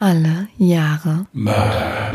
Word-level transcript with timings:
Alle 0.00 0.46
Jahre 0.58 1.26
Mörder. 1.32 2.12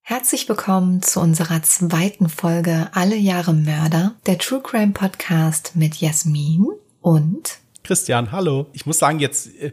Herzlich 0.00 0.48
willkommen 0.48 1.02
zu 1.02 1.20
unserer 1.20 1.62
zweiten 1.62 2.30
Folge 2.30 2.88
Alle 2.94 3.16
Jahre 3.16 3.52
Mörder, 3.52 4.14
der 4.24 4.38
True 4.38 4.62
Crime 4.62 4.92
Podcast 4.92 5.72
mit 5.76 5.96
Jasmin 5.96 6.68
und 7.02 7.58
Christian, 7.82 8.32
hallo. 8.32 8.68
Ich 8.72 8.86
muss 8.86 8.98
sagen, 8.98 9.18
jetzt, 9.18 9.54
äh, 9.60 9.72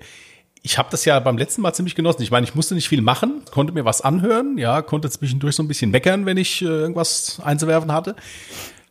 ich 0.64 0.78
habe 0.78 0.90
das 0.92 1.06
ja 1.06 1.18
beim 1.22 1.38
letzten 1.38 1.62
Mal 1.62 1.72
ziemlich 1.72 1.96
genossen. 1.96 2.24
Ich 2.24 2.32
meine, 2.32 2.44
ich 2.44 2.56
musste 2.56 2.76
nicht 2.76 2.90
viel 2.90 3.02
machen, 3.02 3.44
konnte 3.52 3.72
mir 3.72 3.86
was 3.86 4.02
anhören, 4.02 4.58
ja, 4.58 4.82
konnte 4.82 5.10
zwischendurch 5.10 5.56
so 5.56 5.64
ein 5.64 5.70
bisschen 5.70 5.92
meckern, 5.92 6.26
wenn 6.26 6.36
ich 6.36 6.62
äh, 6.62 6.66
irgendwas 6.66 7.40
einzuwerfen 7.42 7.94
hatte. 7.94 8.18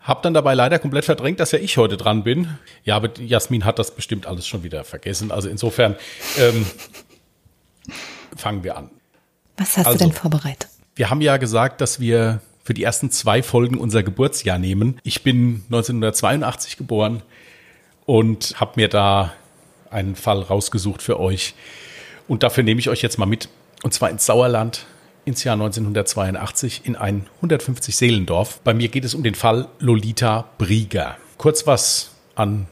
Hab 0.00 0.22
dann 0.22 0.32
dabei 0.32 0.54
leider 0.54 0.78
komplett 0.78 1.04
verdrängt, 1.04 1.40
dass 1.40 1.52
ja 1.52 1.58
ich 1.58 1.76
heute 1.76 1.96
dran 1.96 2.24
bin. 2.24 2.48
Ja, 2.84 2.96
aber 2.96 3.10
Jasmin 3.20 3.64
hat 3.64 3.78
das 3.78 3.94
bestimmt 3.94 4.26
alles 4.26 4.46
schon 4.46 4.62
wieder 4.62 4.82
vergessen. 4.84 5.30
Also 5.30 5.48
insofern 5.48 5.94
ähm, 6.38 6.66
fangen 8.36 8.64
wir 8.64 8.76
an. 8.76 8.90
Was 9.56 9.76
hast 9.76 9.86
Also. 9.86 9.98
du 9.98 10.04
denn 10.04 10.12
vorbereitet? 10.14 10.70
Wir 10.94 11.10
haben 11.10 11.20
ja 11.20 11.36
gesagt, 11.36 11.80
dass 11.80 12.00
wir 12.00 12.40
für 12.64 12.74
die 12.74 12.82
ersten 12.82 13.10
zwei 13.10 13.42
Folgen 13.42 13.78
unser 13.78 14.02
Geburtsjahr 14.02 14.58
nehmen. 14.58 14.98
Ich 15.02 15.22
bin 15.22 15.64
1982 15.66 16.76
geboren 16.76 17.22
und 18.06 18.58
habe 18.58 18.72
mir 18.76 18.88
da 18.88 19.32
einen 19.90 20.16
Fall 20.16 20.40
rausgesucht 20.40 21.02
für 21.02 21.18
euch. 21.20 21.54
Und 22.28 22.42
dafür 22.42 22.62
nehme 22.64 22.80
ich 22.80 22.88
euch 22.88 23.02
jetzt 23.02 23.18
mal 23.18 23.26
mit. 23.26 23.48
Und 23.82 23.92
zwar 23.92 24.10
ins 24.10 24.24
Sauerland 24.26 24.86
ins 25.30 25.44
Jahr 25.44 25.54
1982 25.54 26.82
in 26.84 26.96
ein 26.96 27.26
150 27.36 27.96
Seelendorf. 27.96 28.60
Bei 28.64 28.74
mir 28.74 28.88
geht 28.88 29.04
es 29.04 29.14
um 29.14 29.22
den 29.22 29.36
Fall 29.36 29.68
Lolita 29.78 30.50
Brieger. 30.58 31.16
Kurz 31.38 31.66
was 31.66 32.10
an 32.34 32.66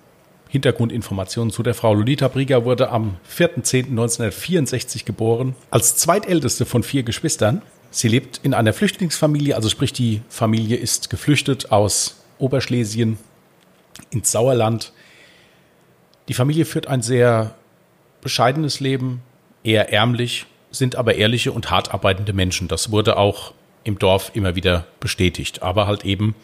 Hintergrundinformationen 0.48 1.53
zu 1.53 1.62
der 1.62 1.75
Frau. 1.75 1.95
Lolita 1.95 2.29
Brieger 2.29 2.64
wurde 2.64 2.91
am 2.91 3.17
4.10.1964 3.31 5.05
geboren, 5.05 5.55
als 5.70 5.97
zweitälteste 5.97 6.67
von 6.67 6.83
vier 6.83 7.05
Geschwistern. 7.05 7.62
Sie 7.91 8.09
lebt 8.09 8.41
in 8.42 8.55
einer 8.55 8.73
Flüchtlingsfamilie, 8.73 9.55
also 9.55 9.69
sprich 9.69 9.92
die 9.92 10.23
Familie 10.29 10.77
ist 10.77 11.11
geflüchtet 11.11 11.70
aus 11.70 12.23
Oberschlesien 12.39 13.19
ins 14.11 14.33
Sauerland. 14.33 14.92
Die 16.29 16.34
Familie 16.34 16.64
führt 16.64 16.89
ein 16.89 17.03
sehr 17.03 17.55
bescheidenes 18.20 18.81
Leben, 18.81 19.23
eher 19.62 19.92
ärmlich, 19.92 20.47
sind 20.70 20.97
aber 20.97 21.14
ehrliche 21.14 21.52
und 21.52 21.70
hart 21.70 21.92
arbeitende 21.94 22.33
Menschen. 22.33 22.69
Das 22.69 22.91
wurde 22.91 23.16
auch 23.16 23.52
im 23.84 23.98
Dorf 23.98 24.30
immer 24.34 24.55
wieder 24.55 24.86
bestätigt. 25.00 25.62
Aber 25.62 25.86
halt 25.86 26.05
eben 26.05 26.34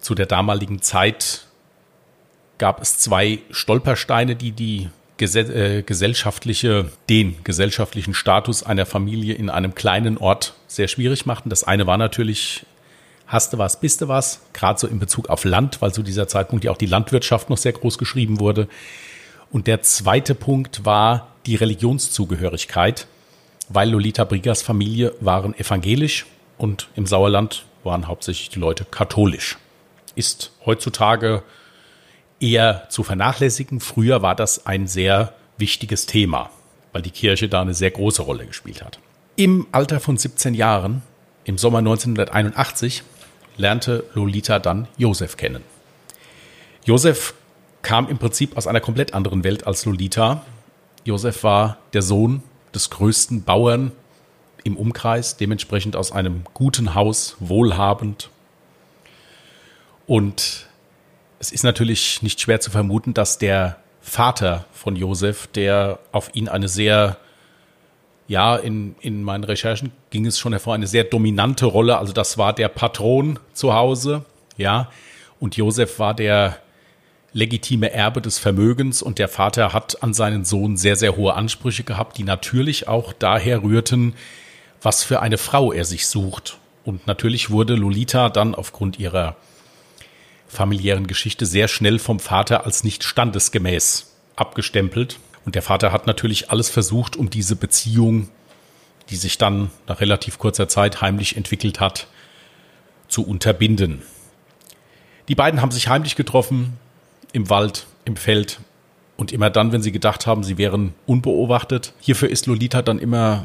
zu 0.00 0.14
der 0.14 0.26
damaligen 0.26 0.82
Zeit 0.82 1.46
gab 2.58 2.80
es 2.80 2.98
zwei 2.98 3.40
Stolpersteine, 3.50 4.36
die 4.36 4.52
die 4.52 4.88
äh, 5.18 5.82
gesellschaftliche, 5.82 6.90
den 7.08 7.36
gesellschaftlichen 7.44 8.14
Status 8.14 8.62
einer 8.62 8.86
Familie 8.86 9.34
in 9.34 9.50
einem 9.50 9.74
kleinen 9.74 10.18
Ort 10.18 10.54
sehr 10.66 10.88
schwierig 10.88 11.26
machten. 11.26 11.48
Das 11.48 11.64
eine 11.64 11.86
war 11.86 11.96
natürlich, 11.96 12.66
hast 13.26 13.52
du 13.52 13.58
was, 13.58 13.80
bist 13.80 14.02
du 14.02 14.08
was, 14.08 14.42
gerade 14.52 14.78
so 14.78 14.86
in 14.86 14.98
Bezug 14.98 15.30
auf 15.30 15.44
Land, 15.44 15.80
weil 15.80 15.92
zu 15.92 16.02
dieser 16.02 16.28
Zeitpunkt 16.28 16.64
ja 16.64 16.70
auch 16.70 16.76
die 16.76 16.86
Landwirtschaft 16.86 17.48
noch 17.50 17.56
sehr 17.56 17.72
groß 17.72 17.98
geschrieben 17.98 18.40
wurde. 18.40 18.68
Und 19.50 19.68
der 19.68 19.80
zweite 19.82 20.34
Punkt 20.34 20.84
war 20.84 21.35
die 21.46 21.56
Religionszugehörigkeit, 21.56 23.06
weil 23.68 23.90
Lolita 23.90 24.24
Brigas 24.24 24.62
Familie 24.62 25.14
waren 25.20 25.54
evangelisch 25.58 26.26
und 26.58 26.88
im 26.96 27.06
Sauerland 27.06 27.64
waren 27.84 28.08
hauptsächlich 28.08 28.50
die 28.50 28.58
Leute 28.58 28.84
katholisch. 28.84 29.56
Ist 30.14 30.52
heutzutage 30.64 31.42
eher 32.40 32.86
zu 32.90 33.02
vernachlässigen. 33.02 33.80
Früher 33.80 34.22
war 34.22 34.34
das 34.34 34.66
ein 34.66 34.86
sehr 34.86 35.34
wichtiges 35.58 36.06
Thema, 36.06 36.50
weil 36.92 37.02
die 37.02 37.10
Kirche 37.10 37.48
da 37.48 37.62
eine 37.62 37.74
sehr 37.74 37.90
große 37.90 38.22
Rolle 38.22 38.46
gespielt 38.46 38.82
hat. 38.82 38.98
Im 39.36 39.66
Alter 39.72 40.00
von 40.00 40.16
17 40.16 40.54
Jahren, 40.54 41.02
im 41.44 41.58
Sommer 41.58 41.78
1981, 41.78 43.02
lernte 43.56 44.04
Lolita 44.14 44.58
dann 44.58 44.88
Josef 44.96 45.36
kennen. 45.36 45.62
Josef 46.84 47.34
kam 47.82 48.08
im 48.08 48.18
Prinzip 48.18 48.56
aus 48.56 48.66
einer 48.66 48.80
komplett 48.80 49.14
anderen 49.14 49.44
Welt 49.44 49.66
als 49.66 49.84
Lolita. 49.84 50.44
Josef 51.06 51.44
war 51.44 51.78
der 51.92 52.02
Sohn 52.02 52.42
des 52.74 52.90
größten 52.90 53.44
Bauern 53.44 53.92
im 54.64 54.76
Umkreis, 54.76 55.36
dementsprechend 55.36 55.94
aus 55.94 56.10
einem 56.10 56.42
guten 56.52 56.94
Haus, 56.94 57.36
wohlhabend. 57.38 58.30
Und 60.06 60.66
es 61.38 61.52
ist 61.52 61.62
natürlich 61.62 62.22
nicht 62.22 62.40
schwer 62.40 62.60
zu 62.60 62.70
vermuten, 62.70 63.14
dass 63.14 63.38
der 63.38 63.76
Vater 64.00 64.64
von 64.72 64.96
Josef, 64.96 65.46
der 65.46 66.00
auf 66.10 66.30
ihn 66.34 66.48
eine 66.48 66.68
sehr, 66.68 67.18
ja, 68.26 68.56
in, 68.56 68.96
in 69.00 69.22
meinen 69.22 69.44
Recherchen 69.44 69.92
ging 70.10 70.26
es 70.26 70.38
schon 70.38 70.52
hervor, 70.52 70.74
eine 70.74 70.86
sehr 70.88 71.04
dominante 71.04 71.66
Rolle, 71.66 71.98
also 71.98 72.12
das 72.12 72.36
war 72.36 72.52
der 72.52 72.68
Patron 72.68 73.38
zu 73.52 73.74
Hause, 73.74 74.24
ja, 74.56 74.90
und 75.38 75.56
Josef 75.56 75.98
war 75.98 76.14
der 76.14 76.58
legitime 77.32 77.92
Erbe 77.92 78.22
des 78.22 78.38
Vermögens 78.38 79.02
und 79.02 79.18
der 79.18 79.28
Vater 79.28 79.72
hat 79.72 80.02
an 80.02 80.14
seinen 80.14 80.44
Sohn 80.44 80.76
sehr, 80.76 80.96
sehr 80.96 81.16
hohe 81.16 81.34
Ansprüche 81.34 81.84
gehabt, 81.84 82.18
die 82.18 82.24
natürlich 82.24 82.88
auch 82.88 83.12
daher 83.12 83.62
rührten, 83.62 84.14
was 84.82 85.04
für 85.04 85.20
eine 85.20 85.38
Frau 85.38 85.72
er 85.72 85.84
sich 85.84 86.06
sucht. 86.06 86.58
Und 86.84 87.06
natürlich 87.06 87.50
wurde 87.50 87.74
Lolita 87.74 88.28
dann 88.28 88.54
aufgrund 88.54 88.98
ihrer 88.98 89.36
familiären 90.48 91.06
Geschichte 91.06 91.44
sehr 91.44 91.68
schnell 91.68 91.98
vom 91.98 92.20
Vater 92.20 92.64
als 92.64 92.84
nicht 92.84 93.04
standesgemäß 93.04 94.14
abgestempelt. 94.36 95.18
Und 95.44 95.54
der 95.54 95.62
Vater 95.62 95.92
hat 95.92 96.06
natürlich 96.06 96.50
alles 96.50 96.70
versucht, 96.70 97.16
um 97.16 97.30
diese 97.30 97.56
Beziehung, 97.56 98.28
die 99.10 99.16
sich 99.16 99.38
dann 99.38 99.70
nach 99.86 100.00
relativ 100.00 100.38
kurzer 100.38 100.68
Zeit 100.68 101.00
heimlich 101.00 101.36
entwickelt 101.36 101.80
hat, 101.80 102.06
zu 103.08 103.26
unterbinden. 103.26 104.02
Die 105.28 105.34
beiden 105.34 105.60
haben 105.60 105.70
sich 105.70 105.88
heimlich 105.88 106.16
getroffen, 106.16 106.78
im 107.36 107.50
Wald, 107.50 107.86
im 108.06 108.16
Feld 108.16 108.60
und 109.18 109.30
immer 109.30 109.50
dann, 109.50 109.70
wenn 109.70 109.82
sie 109.82 109.92
gedacht 109.92 110.26
haben, 110.26 110.42
sie 110.42 110.56
wären 110.56 110.94
unbeobachtet. 111.04 111.92
Hierfür 112.00 112.30
ist 112.30 112.46
Lolita 112.46 112.80
dann 112.80 112.98
immer 112.98 113.44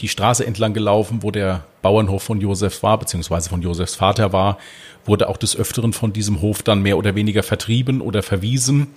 die 0.00 0.08
Straße 0.08 0.46
entlang 0.46 0.72
gelaufen, 0.72 1.22
wo 1.22 1.30
der 1.30 1.64
Bauernhof 1.82 2.22
von 2.22 2.40
Josef 2.40 2.82
war, 2.82 2.98
beziehungsweise 2.98 3.50
von 3.50 3.60
Josefs 3.60 3.94
Vater 3.94 4.32
war, 4.32 4.56
wurde 5.04 5.28
auch 5.28 5.36
des 5.36 5.54
Öfteren 5.54 5.92
von 5.92 6.14
diesem 6.14 6.40
Hof 6.40 6.62
dann 6.62 6.80
mehr 6.80 6.96
oder 6.96 7.14
weniger 7.14 7.42
vertrieben 7.42 8.00
oder 8.00 8.22
verwiesen. 8.22 8.88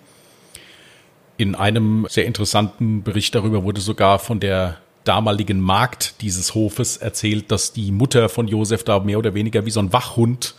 In 1.35 1.53
einem 1.53 2.07
sehr 2.09 2.25
interessanten 2.25 3.03
Bericht 3.03 3.35
darüber 3.35 3.63
wurde 3.63 3.81
sogar 3.81 4.19
von 4.19 4.39
der 4.39 4.77
damaligen 5.03 5.59
Magd 5.59 6.21
dieses 6.21 6.55
Hofes 6.55 6.95
erzählt, 6.95 7.51
dass 7.51 7.73
die 7.73 7.91
Mutter 7.91 8.29
von 8.29 8.47
Josef 8.47 8.85
da 8.85 8.99
mehr 8.99 9.19
oder 9.19 9.33
weniger 9.33 9.65
wie 9.65 9.71
so 9.71 9.81
ein 9.81 9.91
Wachhund 9.91 10.55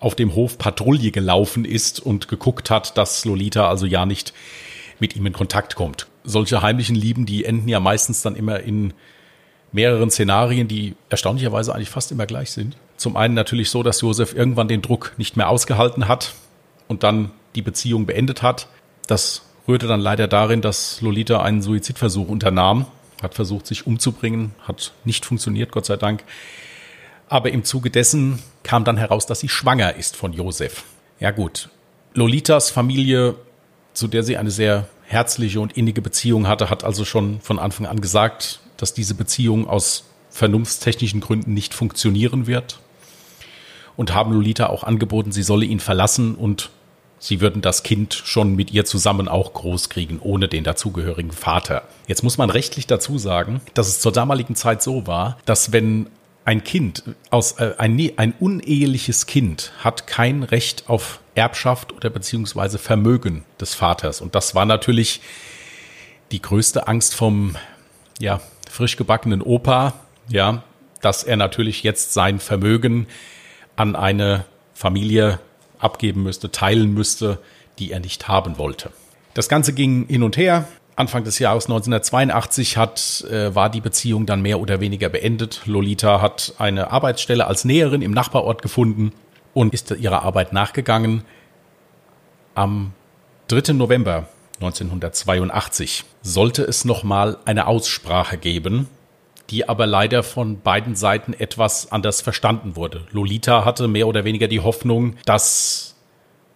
auf 0.00 0.14
dem 0.14 0.34
Hof 0.34 0.58
Patrouille 0.58 1.10
gelaufen 1.10 1.64
ist 1.64 2.00
und 2.00 2.28
geguckt 2.28 2.70
hat, 2.70 2.96
dass 2.96 3.24
Lolita 3.24 3.68
also 3.68 3.86
ja 3.86 4.06
nicht 4.06 4.32
mit 4.98 5.14
ihm 5.14 5.26
in 5.26 5.32
Kontakt 5.32 5.76
kommt. 5.76 6.08
Solche 6.24 6.62
heimlichen 6.62 6.96
Lieben, 6.96 7.26
die 7.26 7.44
enden 7.44 7.68
ja 7.68 7.80
meistens 7.80 8.22
dann 8.22 8.34
immer 8.34 8.60
in 8.60 8.92
mehreren 9.72 10.10
Szenarien, 10.10 10.68
die 10.68 10.94
erstaunlicherweise 11.08 11.74
eigentlich 11.74 11.90
fast 11.90 12.10
immer 12.12 12.26
gleich 12.26 12.50
sind. 12.50 12.76
Zum 12.96 13.16
einen 13.16 13.34
natürlich 13.34 13.70
so, 13.70 13.82
dass 13.82 14.00
Josef 14.00 14.34
irgendwann 14.34 14.68
den 14.68 14.82
Druck 14.82 15.14
nicht 15.16 15.36
mehr 15.36 15.48
ausgehalten 15.48 16.08
hat 16.08 16.34
und 16.88 17.02
dann 17.02 17.30
die 17.54 17.62
Beziehung 17.62 18.06
beendet 18.06 18.42
hat. 18.42 18.68
Das 19.06 19.42
rührte 19.68 19.86
dann 19.86 20.00
leider 20.00 20.28
darin, 20.28 20.60
dass 20.60 21.00
Lolita 21.00 21.40
einen 21.42 21.62
Suizidversuch 21.62 22.28
unternahm, 22.28 22.86
hat 23.22 23.34
versucht, 23.34 23.66
sich 23.66 23.86
umzubringen, 23.86 24.54
hat 24.66 24.92
nicht 25.04 25.24
funktioniert, 25.24 25.72
Gott 25.72 25.86
sei 25.86 25.96
Dank. 25.96 26.24
Aber 27.30 27.52
im 27.52 27.64
Zuge 27.64 27.90
dessen 27.90 28.40
kam 28.64 28.84
dann 28.84 28.96
heraus, 28.96 29.24
dass 29.24 29.40
sie 29.40 29.48
schwanger 29.48 29.94
ist 29.94 30.16
von 30.16 30.32
Josef. 30.32 30.82
Ja 31.20 31.30
gut, 31.30 31.70
Lolitas 32.12 32.70
Familie, 32.70 33.36
zu 33.94 34.08
der 34.08 34.24
sie 34.24 34.36
eine 34.36 34.50
sehr 34.50 34.88
herzliche 35.04 35.60
und 35.60 35.76
innige 35.76 36.02
Beziehung 36.02 36.48
hatte, 36.48 36.70
hat 36.70 36.82
also 36.82 37.04
schon 37.04 37.40
von 37.40 37.60
Anfang 37.60 37.86
an 37.86 38.00
gesagt, 38.00 38.60
dass 38.76 38.94
diese 38.94 39.14
Beziehung 39.14 39.68
aus 39.68 40.04
vernunftstechnischen 40.30 41.20
Gründen 41.20 41.54
nicht 41.54 41.72
funktionieren 41.72 42.48
wird. 42.48 42.80
Und 43.96 44.12
haben 44.12 44.32
Lolita 44.32 44.66
auch 44.66 44.82
angeboten, 44.82 45.30
sie 45.30 45.42
solle 45.42 45.66
ihn 45.66 45.80
verlassen 45.80 46.34
und 46.34 46.70
sie 47.20 47.40
würden 47.40 47.62
das 47.62 47.84
Kind 47.84 48.14
schon 48.14 48.56
mit 48.56 48.72
ihr 48.72 48.86
zusammen 48.86 49.28
auch 49.28 49.52
groß 49.52 49.88
kriegen, 49.88 50.18
ohne 50.20 50.48
den 50.48 50.64
dazugehörigen 50.64 51.32
Vater. 51.32 51.82
Jetzt 52.08 52.24
muss 52.24 52.38
man 52.38 52.50
rechtlich 52.50 52.88
dazu 52.88 53.18
sagen, 53.18 53.60
dass 53.74 53.88
es 53.88 54.00
zur 54.00 54.10
damaligen 54.10 54.56
Zeit 54.56 54.82
so 54.82 55.06
war, 55.06 55.38
dass 55.44 55.70
wenn 55.70 56.06
ein 56.50 56.64
Kind 56.64 57.04
aus 57.30 57.52
äh, 57.60 57.74
ein, 57.78 57.94
ne- 57.94 58.14
ein 58.16 58.34
uneheliches 58.40 59.26
Kind 59.26 59.70
hat 59.78 60.08
kein 60.08 60.42
Recht 60.42 60.88
auf 60.88 61.20
Erbschaft 61.36 61.92
oder 61.92 62.10
beziehungsweise 62.10 62.78
Vermögen 62.78 63.44
des 63.60 63.74
Vaters. 63.74 64.20
Und 64.20 64.34
das 64.34 64.56
war 64.56 64.66
natürlich 64.66 65.20
die 66.32 66.42
größte 66.42 66.88
Angst 66.88 67.14
vom 67.14 67.54
ja, 68.18 68.40
frisch 68.68 68.96
gebackenen 68.96 69.42
Opa, 69.42 69.92
ja, 70.28 70.64
dass 71.00 71.22
er 71.22 71.36
natürlich 71.36 71.84
jetzt 71.84 72.14
sein 72.14 72.40
Vermögen 72.40 73.06
an 73.76 73.94
eine 73.94 74.44
Familie 74.74 75.38
abgeben 75.78 76.24
müsste, 76.24 76.50
teilen 76.50 76.92
müsste, 76.92 77.38
die 77.78 77.92
er 77.92 78.00
nicht 78.00 78.26
haben 78.26 78.58
wollte. 78.58 78.90
Das 79.34 79.48
Ganze 79.48 79.72
ging 79.72 80.08
hin 80.08 80.24
und 80.24 80.36
her. 80.36 80.66
Anfang 81.00 81.24
des 81.24 81.38
Jahres 81.38 81.64
1982 81.64 82.76
hat, 82.76 83.24
äh, 83.30 83.54
war 83.54 83.70
die 83.70 83.80
Beziehung 83.80 84.26
dann 84.26 84.42
mehr 84.42 84.60
oder 84.60 84.80
weniger 84.80 85.08
beendet. 85.08 85.62
Lolita 85.64 86.20
hat 86.20 86.54
eine 86.58 86.92
Arbeitsstelle 86.92 87.46
als 87.46 87.64
Näherin 87.64 88.02
im 88.02 88.12
Nachbarort 88.12 88.62
gefunden 88.62 89.12
und 89.54 89.74
ist 89.74 89.90
ihrer 89.90 90.22
Arbeit 90.22 90.52
nachgegangen. 90.52 91.24
Am 92.54 92.92
3. 93.48 93.72
November 93.72 94.28
1982 94.60 96.04
sollte 96.22 96.62
es 96.62 96.84
nochmal 96.84 97.38
eine 97.46 97.66
Aussprache 97.66 98.36
geben, 98.36 98.86
die 99.48 99.68
aber 99.68 99.86
leider 99.86 100.22
von 100.22 100.60
beiden 100.60 100.94
Seiten 100.94 101.32
etwas 101.32 101.90
anders 101.90 102.20
verstanden 102.20 102.76
wurde. 102.76 103.06
Lolita 103.10 103.64
hatte 103.64 103.88
mehr 103.88 104.06
oder 104.06 104.24
weniger 104.24 104.48
die 104.48 104.60
Hoffnung, 104.60 105.16
dass 105.24 105.96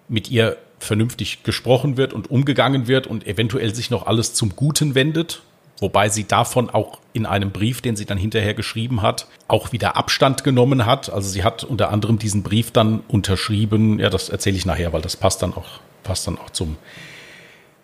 mit 0.09 0.31
ihr 0.31 0.59
vernünftig 0.79 1.43
gesprochen 1.43 1.97
wird 1.97 2.13
und 2.13 2.31
umgegangen 2.31 2.87
wird 2.89 3.07
und 3.07 3.27
eventuell 3.27 3.75
sich 3.75 3.91
noch 3.91 4.07
alles 4.07 4.35
zum 4.35 4.57
Guten 4.57 4.95
wendet. 4.95 5.43
Wobei 5.81 6.09
sie 6.09 6.25
davon 6.25 6.71
auch 6.71 7.01
in 7.13 7.27
einem 7.27 7.51
Brief, 7.51 7.81
den 7.81 7.97
sie 7.97 8.07
dann 8.07 8.17
hinterher 8.17 8.55
geschrieben 8.55 9.03
hat, 9.03 9.27
auch 9.49 9.73
wieder 9.73 9.97
Abstand 9.97 10.45
genommen 10.45 10.87
hat. 10.87 11.13
Also 11.13 11.29
sie 11.29 11.43
hat 11.43 11.65
unter 11.65 11.91
anderem 11.91 12.19
diesen 12.19 12.43
Brief 12.43 12.71
dann 12.71 13.01
unterschrieben. 13.09 13.99
Ja, 13.99 14.09
das 14.09 14.29
erzähle 14.29 14.57
ich 14.57 14.67
nachher, 14.67 14.93
weil 14.93 15.03
das 15.03 15.17
passt 15.17 15.43
dann 15.43 15.53
auch, 15.53 15.81
passt 16.05 16.27
dann 16.29 16.39
auch 16.39 16.51
zum, 16.51 16.77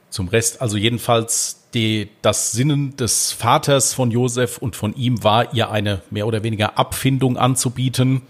zum 0.08 0.28
Rest. 0.28 0.62
Also 0.62 0.76
jedenfalls 0.76 1.64
die, 1.74 2.08
das 2.22 2.52
Sinnen 2.52 2.96
des 2.96 3.32
Vaters 3.32 3.92
von 3.92 4.10
Josef 4.10 4.58
und 4.58 4.76
von 4.76 4.94
ihm 4.94 5.24
war, 5.24 5.52
ihr 5.52 5.70
eine 5.70 6.00
mehr 6.10 6.26
oder 6.26 6.42
weniger 6.44 6.78
Abfindung 6.78 7.36
anzubieten. 7.36 8.22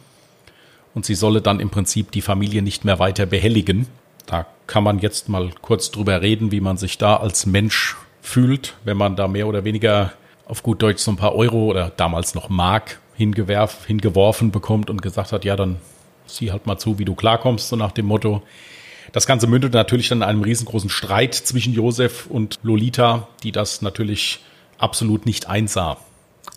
Und 0.94 1.04
sie 1.04 1.14
solle 1.14 1.40
dann 1.42 1.60
im 1.60 1.70
Prinzip 1.70 2.10
die 2.12 2.22
Familie 2.22 2.62
nicht 2.62 2.84
mehr 2.84 2.98
weiter 2.98 3.26
behelligen. 3.26 3.86
Da 4.31 4.47
kann 4.69 4.85
man 4.85 5.00
jetzt 5.00 5.29
mal 5.29 5.50
kurz 5.61 5.91
drüber 5.91 6.23
reden, 6.23 6.53
wie 6.53 6.61
man 6.61 6.77
sich 6.77 6.99
da 6.99 7.17
als 7.17 7.47
Mensch 7.47 7.97
fühlt, 8.23 8.75
wenn 8.85 8.97
man 8.97 9.17
da 9.17 9.27
mehr 9.27 9.49
oder 9.49 9.65
weniger 9.65 10.12
auf 10.47 10.62
gut 10.62 10.81
Deutsch 10.82 11.03
so 11.03 11.11
ein 11.11 11.17
paar 11.17 11.35
Euro 11.35 11.65
oder 11.65 11.91
damals 11.97 12.37
noch 12.37 12.49
Mark 12.49 13.00
hingewerf, 13.17 13.87
hingeworfen 13.87 14.53
bekommt 14.53 14.88
und 14.88 15.03
gesagt 15.03 15.32
hat, 15.32 15.44
ja, 15.44 15.56
dann 15.56 15.79
sieh 16.27 16.53
halt 16.53 16.65
mal 16.65 16.79
zu, 16.79 17.00
wie 17.00 17.05
du 17.05 17.17
klarkommst, 17.17 17.69
so 17.71 17.75
nach 17.75 17.91
dem 17.91 18.06
Motto. 18.06 18.41
Das 19.11 19.27
Ganze 19.27 19.49
mündet 19.49 19.75
natürlich 19.75 20.09
dann 20.09 20.19
in 20.19 20.23
einem 20.23 20.43
riesengroßen 20.43 20.91
Streit 20.91 21.35
zwischen 21.35 21.75
Josef 21.75 22.27
und 22.27 22.61
Lolita, 22.62 23.27
die 23.43 23.50
das 23.50 23.82
natürlich 23.82 24.44
absolut 24.79 25.27
nicht 25.27 25.49
einsah. 25.49 25.97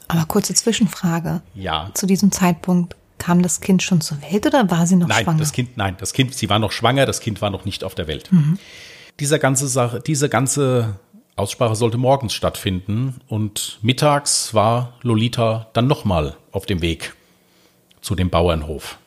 Aber 0.09 0.25
kurze 0.25 0.53
Zwischenfrage. 0.53 1.41
Ja. 1.55 1.89
Zu 1.95 2.05
diesem 2.05 2.31
Zeitpunkt 2.31 2.95
Kam 3.23 3.41
das 3.41 3.61
Kind 3.61 3.81
schon 3.81 4.01
zur 4.01 4.21
Welt 4.21 4.45
oder 4.45 4.69
war 4.69 4.85
sie 4.85 4.97
noch 4.97 5.07
nein, 5.07 5.23
schwanger? 5.23 5.39
Das 5.39 5.53
kind, 5.53 5.77
nein, 5.77 5.95
das 5.97 6.11
Kind, 6.11 6.33
sie 6.33 6.49
war 6.49 6.59
noch 6.59 6.73
schwanger, 6.73 7.05
das 7.05 7.21
Kind 7.21 7.41
war 7.41 7.49
noch 7.51 7.63
nicht 7.63 7.85
auf 7.85 7.95
der 7.95 8.07
Welt. 8.07 8.29
Mhm. 8.33 8.59
Dieser 9.21 9.39
ganze 9.39 9.69
Sache, 9.69 10.01
diese 10.05 10.27
ganze 10.27 10.99
Aussprache 11.37 11.77
sollte 11.77 11.97
morgens 11.97 12.33
stattfinden 12.33 13.21
und 13.29 13.79
mittags 13.81 14.53
war 14.53 14.97
Lolita 15.03 15.69
dann 15.71 15.87
nochmal 15.87 16.35
auf 16.51 16.65
dem 16.65 16.81
Weg 16.81 17.15
zu 18.01 18.13
dem 18.13 18.29
Bauernhof. 18.29 18.97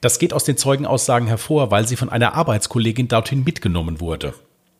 Das 0.00 0.18
geht 0.18 0.32
aus 0.32 0.42
den 0.42 0.56
Zeugenaussagen 0.56 1.28
hervor, 1.28 1.70
weil 1.70 1.86
sie 1.86 1.94
von 1.94 2.10
einer 2.10 2.34
Arbeitskollegin 2.34 3.06
dorthin 3.06 3.44
mitgenommen 3.44 4.00
wurde. 4.00 4.34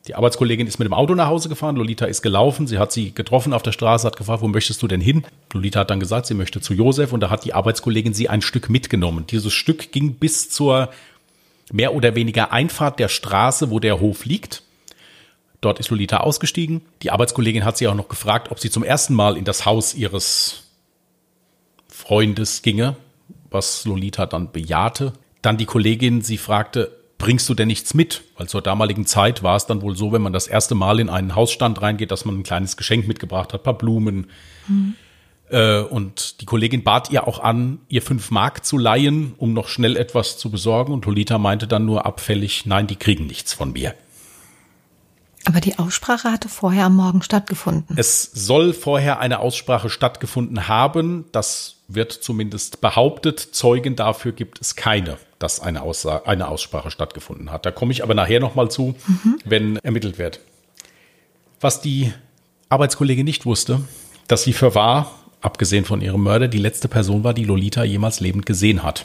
Die 0.06 0.14
Arbeitskollegin 0.14 0.66
ist 0.66 0.78
mit 0.78 0.84
dem 0.84 0.92
Auto 0.92 1.14
nach 1.14 1.28
Hause 1.28 1.48
gefahren, 1.48 1.76
Lolita 1.76 2.04
ist 2.04 2.20
gelaufen, 2.20 2.66
sie 2.66 2.78
hat 2.78 2.92
sie 2.92 3.14
getroffen 3.14 3.54
auf 3.54 3.62
der 3.62 3.72
Straße, 3.72 4.06
hat 4.06 4.16
gefragt, 4.16 4.42
wo 4.42 4.48
möchtest 4.48 4.82
du 4.82 4.86
denn 4.86 5.00
hin? 5.00 5.24
Lolita 5.54 5.80
hat 5.80 5.90
dann 5.90 6.00
gesagt, 6.00 6.26
sie 6.26 6.34
möchte 6.34 6.60
zu 6.60 6.74
Josef 6.74 7.14
und 7.14 7.20
da 7.20 7.30
hat 7.30 7.44
die 7.44 7.54
Arbeitskollegin 7.54 8.12
sie 8.12 8.28
ein 8.28 8.42
Stück 8.42 8.68
mitgenommen. 8.68 9.26
Dieses 9.26 9.54
Stück 9.54 9.92
ging 9.92 10.14
bis 10.14 10.50
zur 10.50 10.90
mehr 11.72 11.94
oder 11.94 12.14
weniger 12.14 12.52
Einfahrt 12.52 12.98
der 12.98 13.08
Straße, 13.08 13.70
wo 13.70 13.80
der 13.80 13.98
Hof 14.00 14.26
liegt. 14.26 14.62
Dort 15.62 15.80
ist 15.80 15.88
Lolita 15.88 16.18
ausgestiegen. 16.18 16.82
Die 17.02 17.10
Arbeitskollegin 17.10 17.64
hat 17.64 17.78
sie 17.78 17.88
auch 17.88 17.94
noch 17.94 18.08
gefragt, 18.08 18.50
ob 18.50 18.60
sie 18.60 18.68
zum 18.68 18.84
ersten 18.84 19.14
Mal 19.14 19.38
in 19.38 19.46
das 19.46 19.64
Haus 19.64 19.94
ihres 19.94 20.64
Freundes 21.88 22.60
ginge, 22.60 22.96
was 23.48 23.86
Lolita 23.86 24.26
dann 24.26 24.52
bejahte. 24.52 25.14
Dann 25.40 25.56
die 25.56 25.64
Kollegin 25.64 26.20
sie 26.20 26.36
fragte, 26.36 27.03
bringst 27.18 27.48
du 27.48 27.54
denn 27.54 27.68
nichts 27.68 27.94
mit? 27.94 28.22
Weil 28.36 28.48
zur 28.48 28.62
damaligen 28.62 29.06
Zeit 29.06 29.42
war 29.42 29.56
es 29.56 29.66
dann 29.66 29.82
wohl 29.82 29.96
so, 29.96 30.12
wenn 30.12 30.22
man 30.22 30.32
das 30.32 30.46
erste 30.46 30.74
Mal 30.74 31.00
in 31.00 31.08
einen 31.08 31.34
Hausstand 31.34 31.80
reingeht, 31.80 32.10
dass 32.10 32.24
man 32.24 32.38
ein 32.38 32.42
kleines 32.42 32.76
Geschenk 32.76 33.06
mitgebracht 33.06 33.52
hat, 33.52 33.62
paar 33.62 33.78
Blumen. 33.78 34.30
Mhm. 34.68 34.94
Äh, 35.50 35.80
und 35.80 36.40
die 36.40 36.46
Kollegin 36.46 36.82
bat 36.82 37.10
ihr 37.10 37.28
auch 37.28 37.38
an, 37.38 37.80
ihr 37.88 38.02
fünf 38.02 38.30
Mark 38.30 38.64
zu 38.64 38.78
leihen, 38.78 39.34
um 39.36 39.52
noch 39.52 39.68
schnell 39.68 39.96
etwas 39.96 40.38
zu 40.38 40.50
besorgen. 40.50 40.92
Und 40.92 41.06
Lolita 41.06 41.38
meinte 41.38 41.66
dann 41.66 41.84
nur 41.84 42.06
abfällig, 42.06 42.66
nein, 42.66 42.86
die 42.86 42.96
kriegen 42.96 43.26
nichts 43.26 43.52
von 43.52 43.72
mir. 43.72 43.94
Aber 45.46 45.60
die 45.60 45.78
Aussprache 45.78 46.32
hatte 46.32 46.48
vorher 46.48 46.86
am 46.86 46.96
Morgen 46.96 47.22
stattgefunden. 47.22 47.96
Es 47.98 48.22
soll 48.32 48.72
vorher 48.72 49.20
eine 49.20 49.40
Aussprache 49.40 49.90
stattgefunden 49.90 50.68
haben. 50.68 51.26
Das 51.32 51.76
wird 51.86 52.12
zumindest 52.12 52.80
behauptet. 52.80 53.40
Zeugen 53.40 53.94
dafür 53.94 54.32
gibt 54.32 54.60
es 54.62 54.74
keine, 54.74 55.18
dass 55.44 55.60
eine, 55.60 55.82
Aussa 55.82 56.22
eine 56.24 56.48
Aussprache 56.48 56.90
stattgefunden 56.90 57.52
hat. 57.52 57.66
Da 57.66 57.70
komme 57.70 57.92
ich 57.92 58.02
aber 58.02 58.14
nachher 58.14 58.40
nochmal 58.40 58.70
zu, 58.70 58.94
mhm. 59.06 59.38
wenn 59.44 59.76
ermittelt 59.76 60.16
wird. 60.16 60.40
Was 61.60 61.82
die 61.82 62.14
Arbeitskollegin 62.70 63.26
nicht 63.26 63.44
wusste, 63.44 63.82
dass 64.26 64.42
sie 64.42 64.54
für 64.54 64.74
wahr, 64.74 65.12
abgesehen 65.42 65.84
von 65.84 66.00
ihrem 66.00 66.22
Mörder, 66.22 66.48
die 66.48 66.58
letzte 66.58 66.88
Person 66.88 67.24
war, 67.24 67.34
die 67.34 67.44
Lolita 67.44 67.84
jemals 67.84 68.20
lebend 68.20 68.46
gesehen 68.46 68.82
hat. 68.82 69.04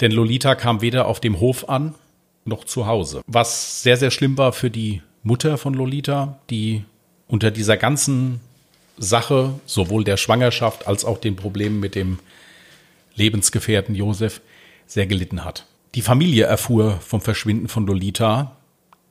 Denn 0.00 0.10
Lolita 0.10 0.56
kam 0.56 0.80
weder 0.80 1.06
auf 1.06 1.20
dem 1.20 1.38
Hof 1.38 1.68
an, 1.68 1.94
noch 2.44 2.64
zu 2.64 2.88
Hause. 2.88 3.22
Was 3.28 3.84
sehr, 3.84 3.96
sehr 3.96 4.10
schlimm 4.10 4.36
war 4.36 4.52
für 4.52 4.70
die 4.70 5.02
Mutter 5.22 5.56
von 5.56 5.72
Lolita, 5.72 6.40
die 6.50 6.82
unter 7.28 7.52
dieser 7.52 7.76
ganzen 7.76 8.40
Sache, 8.98 9.54
sowohl 9.66 10.02
der 10.02 10.16
Schwangerschaft 10.16 10.88
als 10.88 11.04
auch 11.04 11.18
den 11.18 11.36
Problemen 11.36 11.78
mit 11.78 11.94
dem 11.94 12.18
Lebensgefährten 13.14 13.94
Josef, 13.94 14.40
sehr 14.86 15.06
gelitten 15.06 15.44
hat. 15.44 15.66
Die 15.94 16.02
Familie 16.02 16.44
erfuhr 16.44 16.98
vom 17.00 17.20
Verschwinden 17.20 17.68
von 17.68 17.86
Lolita, 17.86 18.56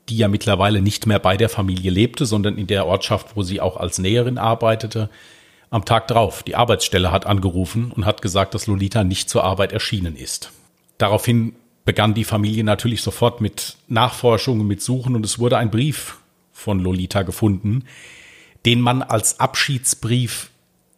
die 0.10 0.18
ja 0.18 0.28
mittlerweile 0.28 0.82
nicht 0.82 1.06
mehr 1.06 1.20
bei 1.20 1.38
der 1.38 1.50
Familie 1.50 1.92
lebte, 1.92 2.26
sondern 2.26 2.58
in 2.58 2.68
der 2.68 2.86
Ortschaft, 2.86 3.36
wo 3.36 3.44
sie 3.44 3.62
auch 3.62 3.78
als 3.78 4.00
Näherin 4.00 4.38
arbeitete, 4.38 5.10
am 5.70 5.86
Tag 5.86 6.08
drauf. 6.08 6.44
Die 6.44 6.56
Arbeitsstelle 6.56 7.12
hat 7.12 7.26
angerufen 7.26 7.92
und 7.92 8.06
hat 8.06 8.22
gesagt, 8.22 8.54
dass 8.54 8.68
Lolita 8.68 9.04
nicht 9.04 9.30
zur 9.30 9.44
Arbeit 9.44 9.72
erschienen 9.72 10.16
ist. 10.16 10.52
Daraufhin 10.98 11.56
begann 11.86 12.14
die 12.14 12.26
Familie 12.26 12.64
natürlich 12.64 13.02
sofort 13.02 13.42
mit 13.42 13.78
Nachforschungen, 13.88 14.68
mit 14.68 14.82
Suchen 14.82 15.16
und 15.16 15.26
es 15.26 15.40
wurde 15.40 15.58
ein 15.58 15.72
Brief 15.72 16.20
von 16.52 16.80
Lolita 16.80 17.24
gefunden, 17.24 17.86
den 18.66 18.82
man 18.82 19.02
als 19.02 19.40
Abschiedsbrief 19.40 20.52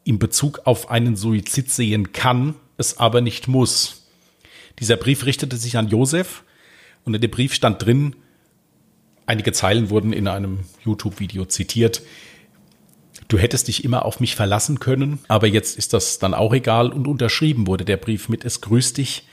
in 0.04 0.20
Bezug 0.20 0.62
auf 0.66 0.90
einen 0.90 1.16
Suizid 1.16 1.72
sehen 1.72 2.12
kann, 2.12 2.56
es 2.84 2.98
aber 2.98 3.22
nicht 3.22 3.48
muss. 3.48 4.04
Dieser 4.80 4.98
Brief 4.98 5.26
richtete 5.26 5.58
sich 5.58 5.78
an 5.78 5.88
Josef 5.88 6.44
und 7.06 7.14
in 7.14 7.22
dem 7.22 7.32
Brief 7.32 7.54
stand 7.54 7.84
drin, 7.84 8.16
einige 9.26 9.54
Zeilen 9.54 9.90
wurden 9.90 10.12
in 10.14 10.28
einem 10.28 10.60
YouTube-Video 10.84 11.46
zitiert, 11.46 12.02
du 13.30 13.38
hättest 13.38 13.68
dich 13.68 13.84
immer 13.84 14.06
auf 14.06 14.20
mich 14.20 14.36
verlassen 14.36 14.80
können, 14.80 15.20
aber 15.28 15.48
jetzt 15.48 15.78
ist 15.78 15.94
das 15.94 16.20
dann 16.20 16.34
auch 16.34 16.54
egal 16.54 16.92
und 16.92 17.08
unterschrieben 17.08 17.68
wurde 17.68 17.86
der 17.86 17.98
Brief 17.98 18.28
mit 18.28 18.44
Es 18.44 18.62
grüßt 18.62 18.98
dich, 18.98 19.28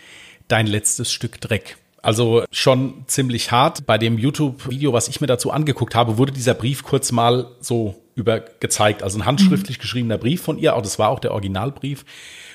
dein 0.48 0.66
letztes 0.66 1.12
Stück 1.12 1.40
Dreck. 1.40 1.76
Also 2.02 2.44
schon 2.50 3.04
ziemlich 3.06 3.52
hart. 3.52 3.84
Bei 3.86 3.98
dem 3.98 4.16
YouTube-Video, 4.16 4.92
was 4.92 5.08
ich 5.08 5.20
mir 5.20 5.26
dazu 5.26 5.50
angeguckt 5.50 5.94
habe, 5.94 6.16
wurde 6.16 6.32
dieser 6.32 6.54
Brief 6.54 6.82
kurz 6.82 7.12
mal 7.12 7.50
so 7.60 8.02
über 8.14 8.40
gezeigt. 8.40 9.02
Also 9.02 9.18
ein 9.18 9.26
handschriftlich 9.26 9.78
mhm. 9.78 9.82
geschriebener 9.82 10.18
Brief 10.18 10.40
von 10.42 10.58
ihr. 10.58 10.76
Auch 10.76 10.82
das 10.82 10.98
war 10.98 11.10
auch 11.10 11.20
der 11.20 11.32
Originalbrief. 11.32 12.04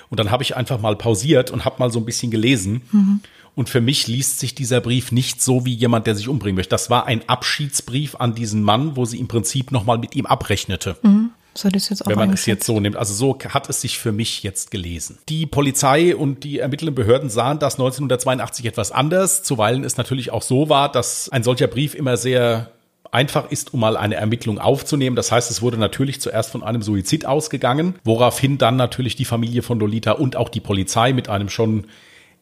Und 0.09 0.19
dann 0.19 0.31
habe 0.31 0.43
ich 0.43 0.55
einfach 0.55 0.79
mal 0.79 0.95
pausiert 0.95 1.51
und 1.51 1.65
habe 1.65 1.75
mal 1.79 1.91
so 1.91 1.99
ein 1.99 2.05
bisschen 2.05 2.31
gelesen. 2.31 2.81
Mhm. 2.91 3.19
Und 3.55 3.69
für 3.69 3.81
mich 3.81 4.07
liest 4.07 4.39
sich 4.39 4.53
dieser 4.53 4.81
Brief 4.81 5.11
nicht 5.11 5.41
so 5.41 5.65
wie 5.65 5.73
jemand, 5.73 6.07
der 6.07 6.15
sich 6.15 6.27
umbringen 6.27 6.57
möchte. 6.57 6.71
Das 6.71 6.89
war 6.89 7.05
ein 7.05 7.27
Abschiedsbrief 7.27 8.15
an 8.15 8.35
diesen 8.35 8.61
Mann, 8.63 8.97
wo 8.97 9.05
sie 9.05 9.17
im 9.17 9.27
Prinzip 9.27 9.71
nochmal 9.71 9.97
mit 9.97 10.15
ihm 10.15 10.25
abrechnete. 10.25 10.97
Mhm. 11.01 11.31
So 11.57 11.69
das 11.69 11.87
jetzt 11.87 12.05
auch 12.05 12.09
Wenn 12.09 12.17
man 12.17 12.33
es 12.33 12.45
jetzt 12.45 12.65
so 12.65 12.81
nimmt. 12.81 12.97
Also 12.97 13.13
so 13.13 13.37
hat 13.47 13.69
es 13.69 13.79
sich 13.79 13.97
für 13.97 14.11
mich 14.11 14.43
jetzt 14.43 14.71
gelesen. 14.71 15.19
Die 15.29 15.45
Polizei 15.45 16.13
und 16.13 16.43
die 16.43 16.59
ermittelnden 16.59 16.95
Behörden 16.95 17.29
sahen 17.29 17.59
das 17.59 17.75
1982 17.75 18.65
etwas 18.65 18.91
anders. 18.91 19.41
Zuweilen 19.41 19.85
es 19.85 19.95
natürlich 19.95 20.31
auch 20.31 20.41
so 20.41 20.67
war, 20.67 20.91
dass 20.91 21.29
ein 21.29 21.43
solcher 21.43 21.67
Brief 21.67 21.95
immer 21.95 22.17
sehr 22.17 22.71
einfach 23.15 23.49
ist, 23.49 23.73
um 23.73 23.79
mal 23.79 23.95
eine 23.95 24.15
Ermittlung 24.15 24.59
aufzunehmen. 24.59 25.15
Das 25.15 25.31
heißt, 25.31 25.49
es 25.49 25.61
wurde 25.61 25.77
natürlich 25.77 26.19
zuerst 26.19 26.51
von 26.51 26.61
einem 26.61 26.81
Suizid 26.81 27.25
ausgegangen, 27.25 27.95
woraufhin 28.03 28.57
dann 28.57 28.75
natürlich 28.75 29.15
die 29.15 29.25
Familie 29.25 29.63
von 29.63 29.79
Lolita 29.79 30.11
und 30.11 30.35
auch 30.35 30.49
die 30.49 30.59
Polizei 30.59 31.13
mit 31.13 31.29
einem 31.29 31.49
schon 31.49 31.87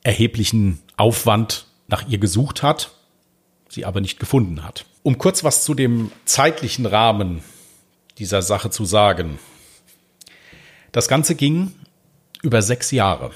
erheblichen 0.01 0.80
Aufwand 0.98 1.68
nach 1.88 2.08
ihr 2.10 2.18
gesucht 2.18 2.63
hat, 2.63 2.92
sie 3.70 3.86
aber 3.86 4.01
nicht 4.01 4.20
gefunden 4.20 4.63
hat. 4.63 4.86
Um 5.03 5.18
kurz 5.18 5.44
was 5.44 5.63
zu 5.63 5.75
dem 5.75 6.12
zeitlichen 6.25 6.86
Rahmen 6.86 7.44
dieser 8.18 8.42
Sache 8.42 8.70
zu 8.70 8.84
sagen. 8.84 9.38
Das 10.92 11.08
Ganze 11.08 11.36
ging 11.36 11.72
über 12.42 12.62
sechs 12.62 12.92
Jahre. 12.92 13.32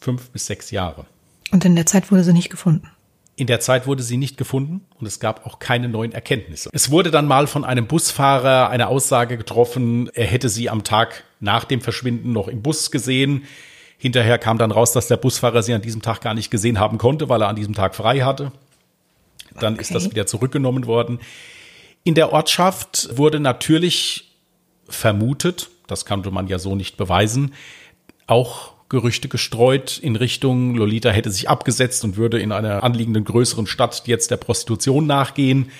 fünf 0.00 0.30
bis 0.30 0.46
sechs 0.46 0.70
Jahre. 0.70 1.06
Und 1.50 1.64
in 1.64 1.76
der 1.76 1.86
Zeit 1.86 2.10
wurde 2.10 2.24
sie 2.24 2.32
nicht 2.32 2.50
gefunden. 2.50 2.88
In 3.36 3.48
der 3.48 3.58
Zeit 3.58 3.86
wurde 3.86 4.02
sie 4.02 4.16
nicht 4.16 4.36
gefunden 4.36 4.82
und 5.00 5.06
es 5.06 5.18
gab 5.18 5.44
auch 5.44 5.58
keine 5.58 5.88
neuen 5.88 6.12
Erkenntnisse. 6.12 6.70
Es 6.72 6.90
wurde 6.90 7.10
dann 7.10 7.26
mal 7.26 7.48
von 7.48 7.64
einem 7.64 7.86
Busfahrer 7.86 8.68
eine 8.70 8.86
Aussage 8.86 9.36
getroffen, 9.36 10.08
er 10.14 10.26
hätte 10.26 10.48
sie 10.48 10.70
am 10.70 10.84
Tag 10.84 11.24
nach 11.40 11.64
dem 11.64 11.80
Verschwinden 11.80 12.32
noch 12.32 12.46
im 12.46 12.62
Bus 12.62 12.92
gesehen. 12.92 13.44
Hinterher 13.98 14.38
kam 14.38 14.58
dann 14.58 14.70
raus, 14.70 14.92
dass 14.92 15.08
der 15.08 15.16
Busfahrer 15.16 15.62
sie 15.62 15.74
an 15.74 15.82
diesem 15.82 16.00
Tag 16.00 16.20
gar 16.20 16.34
nicht 16.34 16.50
gesehen 16.50 16.78
haben 16.78 16.98
konnte, 16.98 17.28
weil 17.28 17.42
er 17.42 17.48
an 17.48 17.56
diesem 17.56 17.74
Tag 17.74 17.96
frei 17.96 18.20
hatte. 18.20 18.52
Dann 19.58 19.74
okay. 19.74 19.82
ist 19.82 19.94
das 19.94 20.10
wieder 20.10 20.26
zurückgenommen 20.26 20.86
worden. 20.86 21.18
In 22.04 22.14
der 22.14 22.32
Ortschaft 22.32 23.08
wurde 23.16 23.40
natürlich 23.40 24.36
vermutet, 24.88 25.70
das 25.86 26.04
konnte 26.04 26.30
man 26.30 26.46
ja 26.46 26.58
so 26.58 26.76
nicht 26.76 26.96
beweisen, 26.96 27.54
auch 28.26 28.73
Gerüchte 28.88 29.28
gestreut 29.28 29.98
in 29.98 30.16
Richtung 30.16 30.74
Lolita 30.74 31.10
hätte 31.10 31.30
sich 31.30 31.48
abgesetzt 31.48 32.04
und 32.04 32.16
würde 32.16 32.38
in 32.38 32.52
einer 32.52 32.84
anliegenden 32.84 33.24
größeren 33.24 33.66
Stadt 33.66 34.02
jetzt 34.06 34.30
der 34.30 34.36
Prostitution 34.36 35.06
nachgehen. 35.06 35.70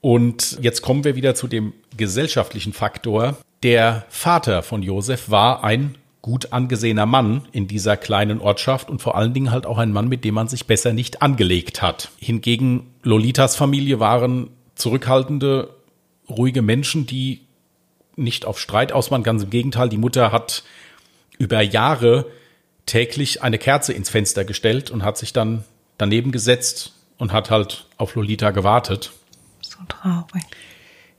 Und 0.00 0.58
jetzt 0.62 0.82
kommen 0.82 1.04
wir 1.04 1.16
wieder 1.16 1.34
zu 1.34 1.48
dem 1.48 1.72
gesellschaftlichen 1.96 2.72
Faktor. 2.72 3.36
Der 3.62 4.06
Vater 4.08 4.62
von 4.62 4.82
Josef 4.82 5.30
war 5.30 5.64
ein 5.64 5.96
gut 6.22 6.52
angesehener 6.52 7.06
Mann 7.06 7.46
in 7.52 7.68
dieser 7.68 7.96
kleinen 7.96 8.40
Ortschaft 8.40 8.90
und 8.90 9.00
vor 9.00 9.16
allen 9.16 9.34
Dingen 9.34 9.50
halt 9.50 9.66
auch 9.66 9.78
ein 9.78 9.92
Mann, 9.92 10.08
mit 10.08 10.24
dem 10.24 10.34
man 10.34 10.48
sich 10.48 10.66
besser 10.66 10.92
nicht 10.92 11.22
angelegt 11.22 11.82
hat. 11.82 12.10
Hingegen 12.18 12.90
Lolitas 13.02 13.56
Familie 13.56 14.00
waren 14.00 14.50
zurückhaltende, 14.74 15.70
ruhige 16.28 16.62
Menschen, 16.62 17.06
die 17.06 17.42
nicht 18.16 18.44
auf 18.44 18.58
Streit 18.58 18.92
aus 18.92 19.10
waren. 19.10 19.22
Ganz 19.22 19.44
im 19.44 19.50
Gegenteil, 19.50 19.88
die 19.88 19.96
Mutter 19.96 20.32
hat 20.32 20.64
über 21.38 21.60
Jahre 21.62 22.26
täglich 22.86 23.42
eine 23.42 23.58
Kerze 23.58 23.92
ins 23.92 24.10
Fenster 24.10 24.44
gestellt 24.44 24.90
und 24.90 25.04
hat 25.04 25.18
sich 25.18 25.32
dann 25.32 25.64
daneben 25.98 26.32
gesetzt 26.32 26.92
und 27.18 27.32
hat 27.32 27.50
halt 27.50 27.86
auf 27.96 28.14
Lolita 28.14 28.50
gewartet. 28.50 29.12
So 29.60 29.78
traurig. 29.88 30.44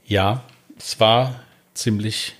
Ja, 0.04 0.42
es 0.78 0.98
war 0.98 1.40
ziemlich, 1.74 2.34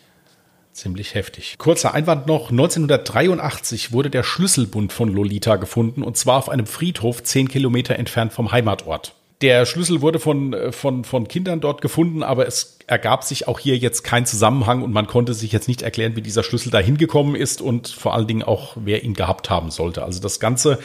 ziemlich 0.73 1.15
heftig. 1.15 1.57
Kurzer 1.59 1.95
Einwand 1.95 2.27
noch. 2.27 2.51
1983 2.51 3.93
wurde 3.93 4.11
der 4.11 4.23
Schlüsselbund 4.23 4.93
von 4.93 5.13
Lolita 5.13 5.57
gefunden 5.57 6.03
und 6.03 6.17
zwar 6.17 6.39
auf 6.39 6.49
einem 6.49 6.67
Friedhof 6.67 7.23
zehn 7.23 7.49
Kilometer 7.49 7.97
entfernt 7.97 8.33
vom 8.33 8.51
Heimatort. 8.51 9.15
Der 9.41 9.65
Schlüssel 9.65 10.03
wurde 10.03 10.19
von, 10.19 10.55
von, 10.71 11.05
von 11.05 11.27
Kindern 11.27 11.61
dort 11.61 11.81
gefunden, 11.81 12.23
aber 12.23 12.47
es 12.47 12.79
ergab 12.87 13.25
sich 13.25 13.49
auch 13.49 13.59
hier 13.59 13.77
jetzt 13.79 14.03
kein 14.05 14.27
Zusammenhang 14.27 14.83
und 14.83 14.93
man 14.93 15.07
konnte 15.07 15.33
sich 15.33 15.51
jetzt 15.51 15.67
nicht 15.67 15.81
erklären, 15.81 16.15
wie 16.15 16.23
dieser 16.23 16.43
Schlüssel 16.43 16.71
da 16.71 16.79
hingekommen 16.79 17.35
ist 17.35 17.63
und 17.63 17.89
vor 17.89 18.15
allen 18.15 18.27
Dingen 18.27 18.43
auch, 18.43 18.77
wer 18.77 19.03
ihn 19.03 19.15
gehabt 19.15 19.49
haben 19.49 19.71
sollte. 19.71 20.03
Also 20.05 20.21
das 20.21 20.41
Ganze 20.41 20.79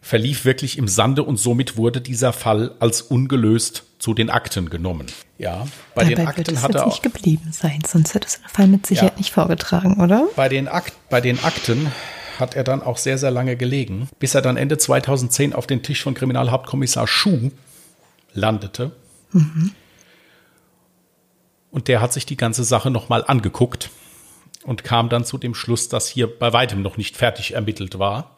verlief 0.00 0.44
wirklich 0.44 0.78
im 0.78 0.88
Sande 0.88 1.22
und 1.22 1.36
somit 1.36 1.76
wurde 1.76 2.00
dieser 2.00 2.32
Fall 2.32 2.74
als 2.80 3.02
ungelöst 3.02 3.84
zu 3.98 4.14
den 4.14 4.30
Akten 4.30 4.70
genommen. 4.70 5.06
Ja, 5.38 5.66
bei 5.94 6.02
Dabei 6.02 6.14
den 6.14 6.26
Akten 6.26 6.46
wird 6.46 6.62
hat 6.62 6.74
er 6.74 6.86
nicht 6.86 7.02
geblieben 7.02 7.52
sein, 7.52 7.80
sonst 7.86 8.14
hätte 8.14 8.26
es 8.26 8.40
den 8.40 8.48
Fall 8.48 8.66
mit 8.66 8.86
Sicherheit 8.86 9.12
ja, 9.12 9.18
nicht 9.18 9.32
vorgetragen, 9.32 10.00
oder? 10.00 10.26
Bei 10.36 10.48
den, 10.48 10.68
Akt, 10.68 10.94
bei 11.10 11.20
den 11.20 11.38
Akten 11.44 11.92
hat 12.40 12.56
er 12.56 12.64
dann 12.64 12.82
auch 12.82 12.96
sehr, 12.96 13.18
sehr 13.18 13.30
lange 13.30 13.56
gelegen, 13.56 14.08
bis 14.18 14.34
er 14.34 14.42
dann 14.42 14.56
Ende 14.56 14.78
2010 14.78 15.52
auf 15.52 15.66
den 15.66 15.82
Tisch 15.82 16.02
von 16.02 16.14
Kriminalhauptkommissar 16.14 17.06
Schuh 17.06 17.50
landete. 18.32 18.92
Mhm. 19.32 19.72
Und 21.70 21.88
der 21.88 22.00
hat 22.00 22.12
sich 22.12 22.26
die 22.26 22.36
ganze 22.36 22.64
Sache 22.64 22.90
nochmal 22.90 23.24
angeguckt 23.24 23.90
und 24.64 24.84
kam 24.84 25.08
dann 25.08 25.24
zu 25.24 25.38
dem 25.38 25.54
Schluss, 25.54 25.88
dass 25.88 26.08
hier 26.08 26.26
bei 26.26 26.52
weitem 26.52 26.82
noch 26.82 26.96
nicht 26.96 27.16
fertig 27.16 27.54
ermittelt 27.54 27.98
war. 27.98 28.36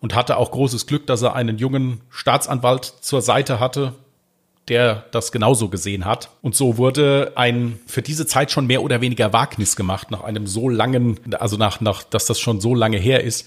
Und 0.00 0.14
hatte 0.14 0.36
auch 0.36 0.52
großes 0.52 0.86
Glück, 0.86 1.08
dass 1.08 1.22
er 1.22 1.34
einen 1.34 1.58
jungen 1.58 2.02
Staatsanwalt 2.08 2.84
zur 2.84 3.20
Seite 3.20 3.58
hatte, 3.58 3.94
der 4.68 5.06
das 5.10 5.32
genauso 5.32 5.68
gesehen 5.68 6.04
hat. 6.04 6.30
Und 6.42 6.54
so 6.54 6.76
wurde 6.76 7.32
ein 7.36 7.78
für 7.86 8.02
diese 8.02 8.26
Zeit 8.26 8.50
schon 8.50 8.66
mehr 8.66 8.82
oder 8.82 9.00
weniger 9.00 9.32
Wagnis 9.32 9.76
gemacht, 9.76 10.10
nach 10.10 10.24
einem 10.24 10.46
so 10.46 10.68
langen, 10.68 11.18
also 11.34 11.56
nach, 11.56 11.80
nach, 11.80 12.02
dass 12.02 12.26
das 12.26 12.38
schon 12.38 12.60
so 12.60 12.74
lange 12.74 12.98
her 12.98 13.24
ist. 13.24 13.46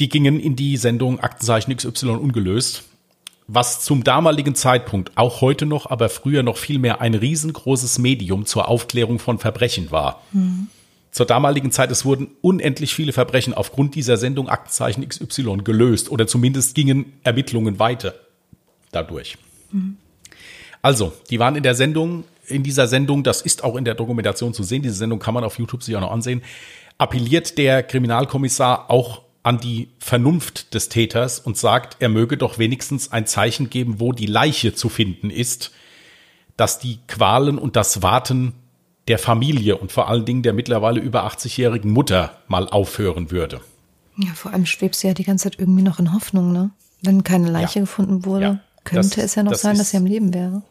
Die 0.00 0.08
gingen 0.08 0.40
in 0.40 0.56
die 0.56 0.76
Sendung 0.76 1.20
Aktenzeichen 1.20 1.76
XY 1.76 2.10
ungelöst, 2.10 2.84
was 3.46 3.82
zum 3.82 4.04
damaligen 4.04 4.54
Zeitpunkt, 4.54 5.12
auch 5.16 5.40
heute 5.40 5.66
noch, 5.66 5.90
aber 5.90 6.08
früher 6.08 6.42
noch 6.42 6.56
viel 6.56 6.78
mehr 6.78 7.00
ein 7.00 7.14
riesengroßes 7.14 7.98
Medium 7.98 8.46
zur 8.46 8.68
Aufklärung 8.68 9.18
von 9.18 9.38
Verbrechen 9.38 9.90
war. 9.90 10.22
Mhm. 10.32 10.68
Zur 11.10 11.26
damaligen 11.26 11.70
Zeit, 11.72 11.90
es 11.90 12.06
wurden 12.06 12.28
unendlich 12.40 12.94
viele 12.94 13.12
Verbrechen 13.12 13.52
aufgrund 13.52 13.94
dieser 13.94 14.16
Sendung 14.16 14.48
Aktenzeichen 14.48 15.06
XY 15.06 15.58
gelöst 15.62 16.10
oder 16.10 16.26
zumindest 16.26 16.74
gingen 16.74 17.12
Ermittlungen 17.22 17.78
weiter 17.78 18.14
dadurch. 18.92 19.36
Mhm. 19.70 19.98
Also, 20.82 21.12
die 21.30 21.38
waren 21.38 21.56
in 21.56 21.62
der 21.62 21.74
Sendung, 21.74 22.24
in 22.46 22.62
dieser 22.62 22.88
Sendung, 22.88 23.22
das 23.22 23.40
ist 23.40 23.64
auch 23.64 23.76
in 23.76 23.84
der 23.84 23.94
Dokumentation 23.94 24.52
zu 24.52 24.64
sehen, 24.64 24.82
diese 24.82 24.96
Sendung 24.96 25.20
kann 25.20 25.34
man 25.34 25.44
auf 25.44 25.58
YouTube 25.58 25.82
sich 25.82 25.96
auch 25.96 26.00
noch 26.00 26.10
ansehen, 26.10 26.42
appelliert 26.98 27.56
der 27.56 27.82
Kriminalkommissar 27.82 28.90
auch 28.90 29.22
an 29.44 29.58
die 29.58 29.88
Vernunft 29.98 30.74
des 30.74 30.88
Täters 30.88 31.40
und 31.40 31.56
sagt, 31.56 31.96
er 32.00 32.08
möge 32.08 32.36
doch 32.36 32.58
wenigstens 32.58 33.10
ein 33.10 33.26
Zeichen 33.26 33.70
geben, 33.70 33.98
wo 33.98 34.12
die 34.12 34.26
Leiche 34.26 34.74
zu 34.74 34.88
finden 34.88 35.30
ist, 35.30 35.72
dass 36.56 36.78
die 36.78 36.98
Qualen 37.08 37.58
und 37.58 37.76
das 37.76 38.02
Warten 38.02 38.54
der 39.08 39.18
Familie 39.18 39.78
und 39.78 39.90
vor 39.90 40.08
allen 40.08 40.24
Dingen 40.24 40.42
der 40.42 40.52
mittlerweile 40.52 41.00
über 41.00 41.26
80-jährigen 41.26 41.90
Mutter 41.90 42.38
mal 42.46 42.68
aufhören 42.68 43.30
würde. 43.30 43.60
Ja, 44.16 44.32
vor 44.34 44.52
allem 44.52 44.66
schwebt 44.66 44.94
sie 44.94 45.08
ja 45.08 45.14
die 45.14 45.24
ganze 45.24 45.44
Zeit 45.44 45.58
irgendwie 45.58 45.82
noch 45.82 45.98
in 45.98 46.12
Hoffnung, 46.12 46.52
ne? 46.52 46.70
Wenn 47.02 47.24
keine 47.24 47.50
Leiche 47.50 47.80
ja. 47.80 47.84
gefunden 47.84 48.24
wurde, 48.24 48.44
ja. 48.44 48.60
könnte 48.84 49.16
das, 49.16 49.24
es 49.24 49.34
ja 49.34 49.42
noch 49.42 49.54
sein, 49.54 49.76
dass 49.76 49.90
sie 49.90 49.96
am 49.96 50.06
Leben 50.06 50.32
wäre. 50.32 50.62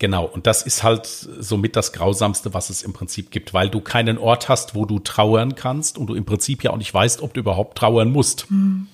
Genau, 0.00 0.24
und 0.24 0.46
das 0.46 0.62
ist 0.62 0.82
halt 0.82 1.06
somit 1.06 1.76
das 1.76 1.92
Grausamste, 1.92 2.52
was 2.52 2.68
es 2.68 2.82
im 2.82 2.92
Prinzip 2.92 3.30
gibt, 3.30 3.54
weil 3.54 3.70
du 3.70 3.80
keinen 3.80 4.18
Ort 4.18 4.48
hast, 4.48 4.74
wo 4.74 4.86
du 4.86 4.98
trauern 4.98 5.54
kannst 5.54 5.98
und 5.98 6.08
du 6.08 6.14
im 6.14 6.24
Prinzip 6.24 6.64
ja 6.64 6.72
auch 6.72 6.76
nicht 6.76 6.92
weißt, 6.92 7.22
ob 7.22 7.32
du 7.32 7.40
überhaupt 7.40 7.78
trauern 7.78 8.10
musst. 8.10 8.50
Mhm. 8.50 8.88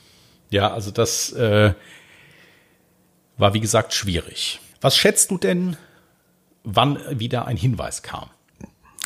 Ja, 0.51 0.73
also 0.73 0.91
das 0.91 1.33
äh, 1.33 1.73
war 3.39 3.55
wie 3.55 3.61
gesagt 3.61 3.95
schwierig. 3.95 4.61
Was 4.83 4.97
schätzt 4.97 5.31
du 5.31 5.39
denn, 5.39 5.77
wann 6.65 6.99
wieder 7.19 7.47
ein 7.47 7.57
Hinweis 7.57 8.03
kam? 8.03 8.29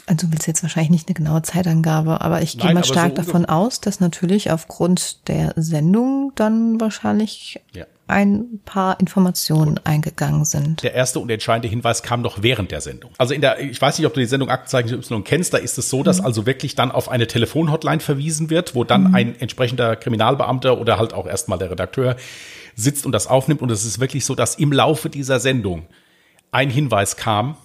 Also 0.06 0.26
du 0.26 0.32
willst 0.32 0.48
jetzt 0.48 0.62
wahrscheinlich 0.62 0.90
nicht 0.90 1.08
eine 1.08 1.14
genaue 1.14 1.42
Zeitangabe, 1.42 2.20
aber 2.20 2.42
ich 2.42 2.58
gehe 2.58 2.66
Nein, 2.66 2.74
mal 2.74 2.84
stark 2.84 3.10
so 3.10 3.22
davon 3.22 3.46
aus, 3.46 3.80
dass 3.80 4.00
natürlich 4.00 4.50
aufgrund 4.50 5.28
der 5.28 5.54
Sendung 5.56 6.32
dann 6.34 6.80
wahrscheinlich 6.80 7.60
ja 7.72 7.86
ein 8.06 8.60
paar 8.64 9.00
Informationen 9.00 9.76
Gut. 9.76 9.86
eingegangen 9.86 10.44
sind. 10.44 10.82
Der 10.82 10.94
erste 10.94 11.20
und 11.20 11.30
entscheidende 11.30 11.68
Hinweis 11.68 12.02
kam 12.02 12.20
noch 12.20 12.42
während 12.42 12.70
der 12.70 12.80
Sendung. 12.80 13.12
Also 13.16 13.32
in 13.32 13.40
der, 13.40 13.60
ich 13.60 13.80
weiß 13.80 13.98
nicht, 13.98 14.06
ob 14.06 14.12
du 14.12 14.20
die 14.20 14.26
Sendung 14.26 14.50
Aktenzeichen 14.50 14.92
Y 14.92 15.24
kennst, 15.24 15.54
da 15.54 15.58
ist 15.58 15.78
es 15.78 15.88
so, 15.88 16.02
dass 16.02 16.20
mhm. 16.20 16.26
also 16.26 16.46
wirklich 16.46 16.74
dann 16.74 16.90
auf 16.90 17.08
eine 17.08 17.26
Telefonhotline 17.26 18.00
verwiesen 18.00 18.50
wird, 18.50 18.74
wo 18.74 18.84
dann 18.84 19.08
mhm. 19.08 19.14
ein 19.14 19.40
entsprechender 19.40 19.96
Kriminalbeamter 19.96 20.78
oder 20.78 20.98
halt 20.98 21.14
auch 21.14 21.26
erstmal 21.26 21.58
der 21.58 21.70
Redakteur 21.70 22.16
sitzt 22.76 23.06
und 23.06 23.12
das 23.12 23.26
aufnimmt. 23.26 23.62
Und 23.62 23.70
es 23.70 23.84
ist 23.84 24.00
wirklich 24.00 24.26
so, 24.26 24.34
dass 24.34 24.56
im 24.56 24.72
Laufe 24.72 25.08
dieser 25.08 25.40
Sendung 25.40 25.86
ein 26.50 26.68
Hinweis 26.68 27.16
kam 27.16 27.56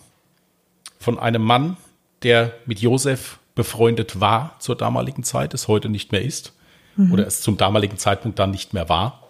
von 0.99 1.19
einem 1.19 1.41
Mann, 1.41 1.75
der 2.23 2.53
mit 2.65 2.79
Josef 2.79 3.39
befreundet 3.55 4.21
war 4.21 4.55
zur 4.59 4.75
damaligen 4.75 5.23
Zeit, 5.23 5.53
es 5.53 5.67
heute 5.67 5.89
nicht 5.89 6.13
mehr 6.13 6.21
ist 6.21 6.53
mhm. 6.95 7.11
oder 7.11 7.27
es 7.27 7.41
zum 7.41 7.57
damaligen 7.57 7.97
Zeitpunkt 7.97 8.39
dann 8.39 8.51
nicht 8.51 8.73
mehr 8.73 8.87
war 8.87 9.28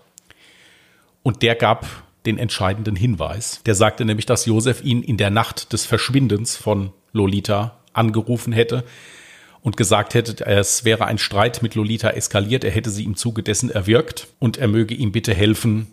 und 1.30 1.44
der 1.44 1.54
gab 1.54 1.86
den 2.26 2.40
entscheidenden 2.40 2.96
Hinweis. 2.96 3.62
Der 3.68 3.76
sagte 3.76 4.04
nämlich, 4.04 4.26
dass 4.26 4.48
Josef 4.48 4.84
ihn 4.84 5.04
in 5.04 5.16
der 5.16 5.30
Nacht 5.30 5.74
des 5.74 5.86
Verschwindens 5.86 6.58
von 6.58 6.92
Lolita 7.14 7.78
angerufen 7.94 8.52
hätte 8.52 8.84
und 9.62 9.78
gesagt 9.78 10.16
hätte, 10.16 10.44
es 10.44 10.86
wäre 10.86 11.06
ein 11.06 11.20
Streit 11.20 11.62
mit 11.62 11.76
Lolita 11.76 12.10
eskaliert, 12.10 12.64
er 12.64 12.72
hätte 12.72 12.90
sie 12.90 13.04
im 13.04 13.16
Zuge 13.16 13.44
dessen 13.44 13.70
erwürgt 13.70 14.26
und 14.40 14.58
er 14.58 14.68
möge 14.68 14.96
ihm 14.96 15.12
bitte 15.12 15.36
helfen, 15.36 15.86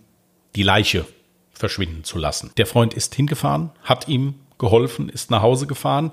die 0.54 0.62
Leiche 0.62 1.04
verschwinden 1.52 2.02
zu 2.02 2.16
lassen. 2.16 2.50
Der 2.56 2.64
Freund 2.64 2.94
ist 2.94 3.14
hingefahren, 3.14 3.72
hat 3.82 4.08
ihm 4.08 4.36
geholfen, 4.56 5.10
ist 5.10 5.30
nach 5.30 5.42
Hause 5.42 5.66
gefahren 5.66 6.12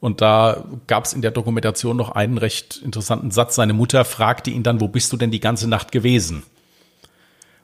und 0.00 0.20
da 0.20 0.64
gab 0.88 1.04
es 1.04 1.12
in 1.12 1.22
der 1.22 1.30
Dokumentation 1.30 1.96
noch 1.96 2.10
einen 2.10 2.36
recht 2.36 2.78
interessanten 2.78 3.30
Satz. 3.30 3.54
Seine 3.54 3.74
Mutter 3.74 4.04
fragte 4.04 4.50
ihn 4.50 4.64
dann, 4.64 4.80
wo 4.80 4.88
bist 4.88 5.12
du 5.12 5.16
denn 5.16 5.30
die 5.30 5.38
ganze 5.38 5.68
Nacht 5.68 5.92
gewesen? 5.92 6.42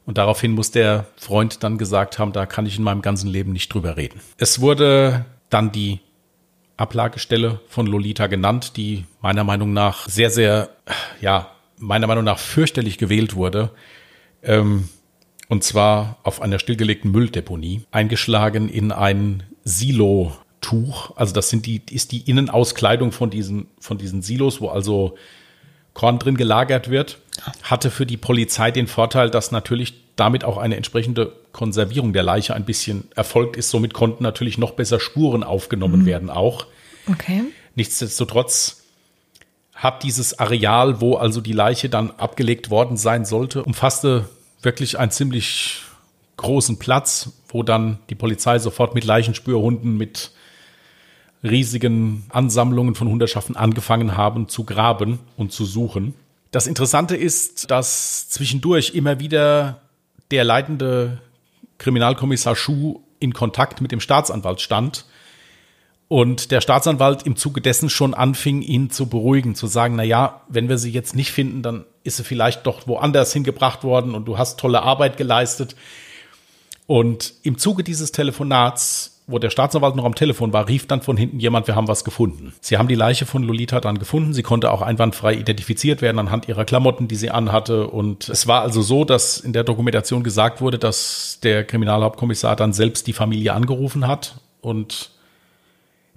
Und 0.04 0.18
daraufhin 0.18 0.52
muss 0.52 0.70
der 0.70 1.06
Freund 1.16 1.62
dann 1.62 1.78
gesagt 1.78 2.18
haben, 2.18 2.32
da 2.32 2.46
kann 2.46 2.66
ich 2.66 2.76
in 2.76 2.84
meinem 2.84 3.02
ganzen 3.02 3.28
Leben 3.28 3.52
nicht 3.52 3.72
drüber 3.72 3.96
reden. 3.96 4.20
Es 4.36 4.60
wurde 4.60 5.24
dann 5.48 5.70
die 5.70 6.00
Ablagestelle 6.76 7.60
von 7.68 7.86
Lolita 7.86 8.26
genannt, 8.26 8.76
die 8.76 9.04
meiner 9.20 9.44
Meinung 9.44 9.72
nach 9.72 10.08
sehr, 10.08 10.30
sehr, 10.30 10.70
ja, 11.20 11.50
meiner 11.78 12.06
Meinung 12.06 12.24
nach 12.24 12.38
fürchterlich 12.38 12.98
gewählt 12.98 13.34
wurde. 13.34 13.70
Ähm, 14.42 14.88
und 15.48 15.62
zwar 15.62 16.18
auf 16.22 16.40
einer 16.40 16.58
stillgelegten 16.58 17.10
Mülldeponie, 17.10 17.82
eingeschlagen 17.90 18.68
in 18.68 18.90
ein 18.90 19.42
Silo-Tuch. 19.64 21.16
Also 21.16 21.34
das 21.34 21.50
sind 21.50 21.66
die, 21.66 21.82
ist 21.90 22.10
die 22.10 22.28
Innenauskleidung 22.28 23.12
von 23.12 23.30
diesen, 23.30 23.66
von 23.78 23.98
diesen 23.98 24.22
Silos, 24.22 24.60
wo 24.60 24.68
also 24.68 25.16
Korn 25.94 26.18
drin 26.18 26.36
gelagert 26.36 26.90
wird. 26.90 27.18
Hatte 27.62 27.90
für 27.90 28.06
die 28.06 28.16
Polizei 28.16 28.70
den 28.70 28.86
Vorteil, 28.86 29.30
dass 29.30 29.52
natürlich 29.52 29.94
damit 30.16 30.44
auch 30.44 30.58
eine 30.58 30.76
entsprechende 30.76 31.32
Konservierung 31.52 32.12
der 32.12 32.22
Leiche 32.22 32.54
ein 32.54 32.64
bisschen 32.64 33.08
erfolgt 33.16 33.56
ist. 33.56 33.70
Somit 33.70 33.94
konnten 33.94 34.22
natürlich 34.22 34.58
noch 34.58 34.72
besser 34.72 35.00
Spuren 35.00 35.42
aufgenommen 35.42 36.02
mhm. 36.02 36.06
werden 36.06 36.30
auch. 36.30 36.66
Okay. 37.10 37.42
Nichtsdestotrotz 37.74 38.82
hat 39.74 40.02
dieses 40.02 40.38
Areal, 40.38 41.00
wo 41.00 41.16
also 41.16 41.40
die 41.40 41.52
Leiche 41.52 41.88
dann 41.88 42.10
abgelegt 42.12 42.70
worden 42.70 42.96
sein 42.96 43.24
sollte, 43.24 43.64
umfasste 43.64 44.28
wirklich 44.60 44.98
einen 44.98 45.10
ziemlich 45.10 45.80
großen 46.36 46.78
Platz, 46.78 47.32
wo 47.48 47.62
dann 47.62 47.98
die 48.08 48.14
Polizei 48.14 48.58
sofort 48.58 48.94
mit 48.94 49.04
Leichenspürhunden, 49.04 49.96
mit 49.96 50.30
riesigen 51.42 52.24
Ansammlungen 52.28 52.94
von 52.94 53.08
Hundertschaften 53.08 53.56
angefangen 53.56 54.16
haben 54.16 54.48
zu 54.48 54.64
graben 54.64 55.18
und 55.36 55.52
zu 55.52 55.64
suchen. 55.64 56.14
Das 56.52 56.66
Interessante 56.66 57.16
ist, 57.16 57.70
dass 57.70 58.28
zwischendurch 58.28 58.94
immer 58.94 59.18
wieder 59.18 59.80
der 60.30 60.44
leitende 60.44 61.22
Kriminalkommissar 61.78 62.54
Schuh 62.54 63.00
in 63.18 63.32
Kontakt 63.32 63.80
mit 63.80 63.90
dem 63.90 64.00
Staatsanwalt 64.00 64.60
stand 64.60 65.06
und 66.08 66.50
der 66.50 66.60
Staatsanwalt 66.60 67.22
im 67.22 67.36
Zuge 67.36 67.62
dessen 67.62 67.88
schon 67.88 68.12
anfing, 68.12 68.60
ihn 68.60 68.90
zu 68.90 69.06
beruhigen, 69.06 69.54
zu 69.54 69.66
sagen, 69.66 69.96
na 69.96 70.02
ja, 70.02 70.42
wenn 70.46 70.68
wir 70.68 70.76
sie 70.76 70.90
jetzt 70.90 71.16
nicht 71.16 71.32
finden, 71.32 71.62
dann 71.62 71.86
ist 72.04 72.18
sie 72.18 72.24
vielleicht 72.24 72.66
doch 72.66 72.86
woanders 72.86 73.32
hingebracht 73.32 73.82
worden 73.82 74.14
und 74.14 74.26
du 74.26 74.36
hast 74.36 74.60
tolle 74.60 74.82
Arbeit 74.82 75.16
geleistet. 75.16 75.74
Und 76.86 77.32
im 77.42 77.56
Zuge 77.56 77.82
dieses 77.82 78.12
Telefonats 78.12 79.11
wo 79.26 79.38
der 79.38 79.50
Staatsanwalt 79.50 79.94
noch 79.94 80.04
am 80.04 80.14
Telefon 80.14 80.52
war, 80.52 80.68
rief 80.68 80.86
dann 80.86 81.00
von 81.00 81.16
hinten 81.16 81.38
jemand, 81.38 81.66
wir 81.68 81.76
haben 81.76 81.88
was 81.88 82.04
gefunden. 82.04 82.54
Sie 82.60 82.76
haben 82.76 82.88
die 82.88 82.96
Leiche 82.96 83.24
von 83.24 83.42
Lolita 83.42 83.80
dann 83.80 83.98
gefunden. 83.98 84.34
Sie 84.34 84.42
konnte 84.42 84.70
auch 84.70 84.82
einwandfrei 84.82 85.34
identifiziert 85.34 86.02
werden 86.02 86.18
anhand 86.18 86.48
ihrer 86.48 86.64
Klamotten, 86.64 87.08
die 87.08 87.14
sie 87.14 87.30
anhatte. 87.30 87.86
Und 87.86 88.28
es 88.28 88.46
war 88.48 88.62
also 88.62 88.82
so, 88.82 89.04
dass 89.04 89.38
in 89.38 89.52
der 89.52 89.64
Dokumentation 89.64 90.24
gesagt 90.24 90.60
wurde, 90.60 90.78
dass 90.78 91.38
der 91.42 91.64
Kriminalhauptkommissar 91.64 92.56
dann 92.56 92.72
selbst 92.72 93.06
die 93.06 93.12
Familie 93.12 93.52
angerufen 93.52 94.06
hat 94.08 94.40
und 94.60 95.10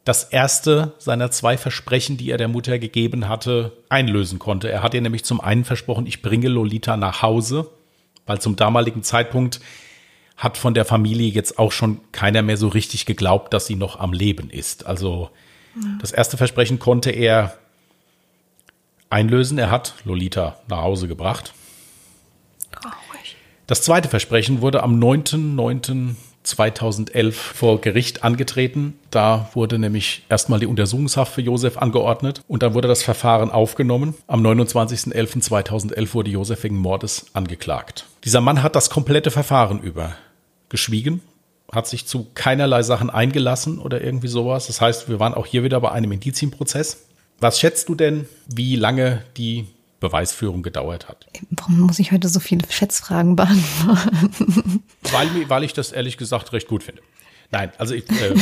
das 0.03 0.23
erste 0.23 0.93
seiner 0.99 1.31
zwei 1.31 1.57
Versprechen, 1.57 2.17
die 2.17 2.29
er 2.29 2.37
der 2.37 2.47
Mutter 2.47 2.77
gegeben 2.79 3.27
hatte, 3.27 3.71
einlösen 3.89 4.39
konnte. 4.39 4.71
Er 4.71 4.83
hat 4.83 4.93
ihr 4.93 5.01
nämlich 5.01 5.25
zum 5.25 5.41
einen 5.41 5.65
versprochen, 5.65 6.05
ich 6.05 6.21
bringe 6.21 6.47
Lolita 6.47 6.95
nach 6.95 7.23
Hause, 7.23 7.67
weil 8.27 8.39
zum 8.39 8.55
damaligen 8.55 9.01
Zeitpunkt 9.03 9.61
hat 10.37 10.57
von 10.57 10.73
der 10.73 10.85
Familie 10.85 11.29
jetzt 11.29 11.59
auch 11.59 11.71
schon 11.71 11.99
keiner 12.11 12.41
mehr 12.41 12.57
so 12.57 12.67
richtig 12.67 13.05
geglaubt, 13.05 13.53
dass 13.53 13.67
sie 13.67 13.75
noch 13.75 13.99
am 13.99 14.13
Leben 14.13 14.49
ist. 14.49 14.85
Also 14.85 15.29
ja. 15.75 15.97
das 16.01 16.11
erste 16.11 16.37
Versprechen 16.37 16.79
konnte 16.79 17.11
er 17.11 17.57
einlösen. 19.09 19.57
Er 19.57 19.71
hat 19.71 19.95
Lolita 20.03 20.57
nach 20.67 20.81
Hause 20.81 21.07
gebracht. 21.07 21.53
Traurig. 22.71 23.37
Das 23.67 23.81
zweite 23.81 24.09
Versprechen 24.09 24.61
wurde 24.61 24.83
am 24.83 24.99
9.9.2011 26.45 27.31
vor 27.31 27.81
Gericht 27.81 28.23
angetreten. 28.23 28.97
Da 29.11 29.49
wurde 29.53 29.79
nämlich 29.79 30.23
erstmal 30.29 30.59
die 30.59 30.67
Untersuchungshaft 30.67 31.33
für 31.33 31.41
Josef 31.41 31.77
angeordnet 31.77 32.41
und 32.47 32.63
dann 32.63 32.73
wurde 32.73 32.87
das 32.87 33.03
Verfahren 33.03 33.51
aufgenommen. 33.51 34.15
Am 34.27 34.45
29.11.2011 34.45 36.13
wurde 36.13 36.29
Josef 36.29 36.63
wegen 36.63 36.77
Mordes 36.77 37.27
angeklagt. 37.33 38.05
Dieser 38.23 38.41
Mann 38.41 38.63
hat 38.63 38.75
das 38.75 38.89
komplette 38.89 39.31
Verfahren 39.31 39.81
über 39.81 40.15
geschwiegen, 40.69 41.21
hat 41.71 41.87
sich 41.87 42.05
zu 42.05 42.27
keinerlei 42.33 42.83
Sachen 42.83 43.09
eingelassen 43.09 43.79
oder 43.79 44.01
irgendwie 44.01 44.27
sowas. 44.27 44.67
Das 44.67 44.81
heißt, 44.81 45.09
wir 45.09 45.19
waren 45.19 45.33
auch 45.33 45.45
hier 45.45 45.63
wieder 45.63 45.79
bei 45.81 45.91
einem 45.91 46.11
Indizienprozess. 46.11 47.05
Was 47.39 47.59
schätzt 47.59 47.89
du 47.89 47.95
denn, 47.95 48.27
wie 48.47 48.75
lange 48.75 49.23
die 49.37 49.67
Beweisführung 50.05 50.63
gedauert 50.63 51.07
hat? 51.07 51.25
Warum 51.51 51.79
muss 51.79 51.99
ich 51.99 52.11
heute 52.11 52.27
so 52.27 52.39
viele 52.39 52.69
Schätzfragen 52.69 53.35
beantworten? 53.35 54.83
Weil, 55.11 55.49
weil 55.49 55.63
ich 55.63 55.73
das 55.73 55.91
ehrlich 55.91 56.17
gesagt 56.17 56.53
recht 56.53 56.67
gut 56.67 56.83
finde. 56.83 57.01
Nein, 57.51 57.71
also 57.77 57.93
ich, 57.93 58.09
äh, 58.09 58.35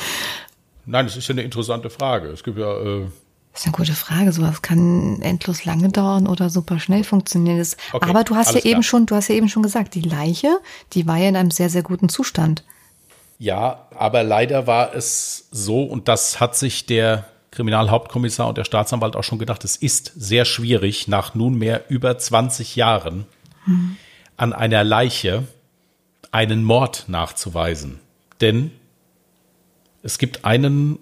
nein, 0.86 1.06
das 1.06 1.16
ist 1.16 1.28
ja 1.28 1.32
eine 1.32 1.42
interessante 1.42 1.90
Frage. 1.90 2.28
Es 2.28 2.42
gibt 2.42 2.58
ja 2.58 2.76
äh, 2.78 3.06
das 3.52 3.62
ist 3.62 3.66
eine 3.66 3.76
gute 3.76 3.92
Frage. 3.92 4.32
Sowas 4.32 4.62
kann 4.62 5.20
endlos 5.20 5.66
lange 5.66 5.90
dauern 5.90 6.26
oder 6.26 6.48
super 6.48 6.80
schnell 6.80 7.04
funktionieren. 7.04 7.58
Das, 7.58 7.76
okay, 7.92 8.08
aber 8.08 8.24
du 8.24 8.34
hast 8.34 8.54
ja 8.54 8.60
eben 8.60 8.82
schon, 8.82 9.04
du 9.04 9.14
hast 9.14 9.28
ja 9.28 9.34
eben 9.34 9.50
schon 9.50 9.62
gesagt, 9.62 9.94
die 9.94 10.00
Leiche, 10.00 10.58
die 10.94 11.06
war 11.06 11.18
ja 11.18 11.28
in 11.28 11.36
einem 11.36 11.50
sehr, 11.50 11.68
sehr 11.68 11.82
guten 11.82 12.08
Zustand. 12.08 12.64
Ja, 13.38 13.88
aber 13.94 14.22
leider 14.22 14.66
war 14.66 14.94
es 14.94 15.48
so, 15.50 15.82
und 15.82 16.08
das 16.08 16.40
hat 16.40 16.56
sich 16.56 16.86
der 16.86 17.26
Kriminalhauptkommissar 17.52 18.48
und 18.48 18.58
der 18.58 18.64
Staatsanwalt 18.64 19.14
auch 19.14 19.22
schon 19.22 19.38
gedacht, 19.38 19.62
es 19.64 19.76
ist 19.76 20.12
sehr 20.16 20.44
schwierig, 20.44 21.06
nach 21.06 21.34
nunmehr 21.34 21.84
über 21.88 22.18
20 22.18 22.74
Jahren 22.76 23.26
hm. 23.64 23.96
an 24.36 24.52
einer 24.52 24.82
Leiche 24.82 25.44
einen 26.32 26.64
Mord 26.64 27.04
nachzuweisen. 27.08 28.00
Denn 28.40 28.72
es 30.02 30.18
gibt 30.18 30.44
einen 30.44 30.98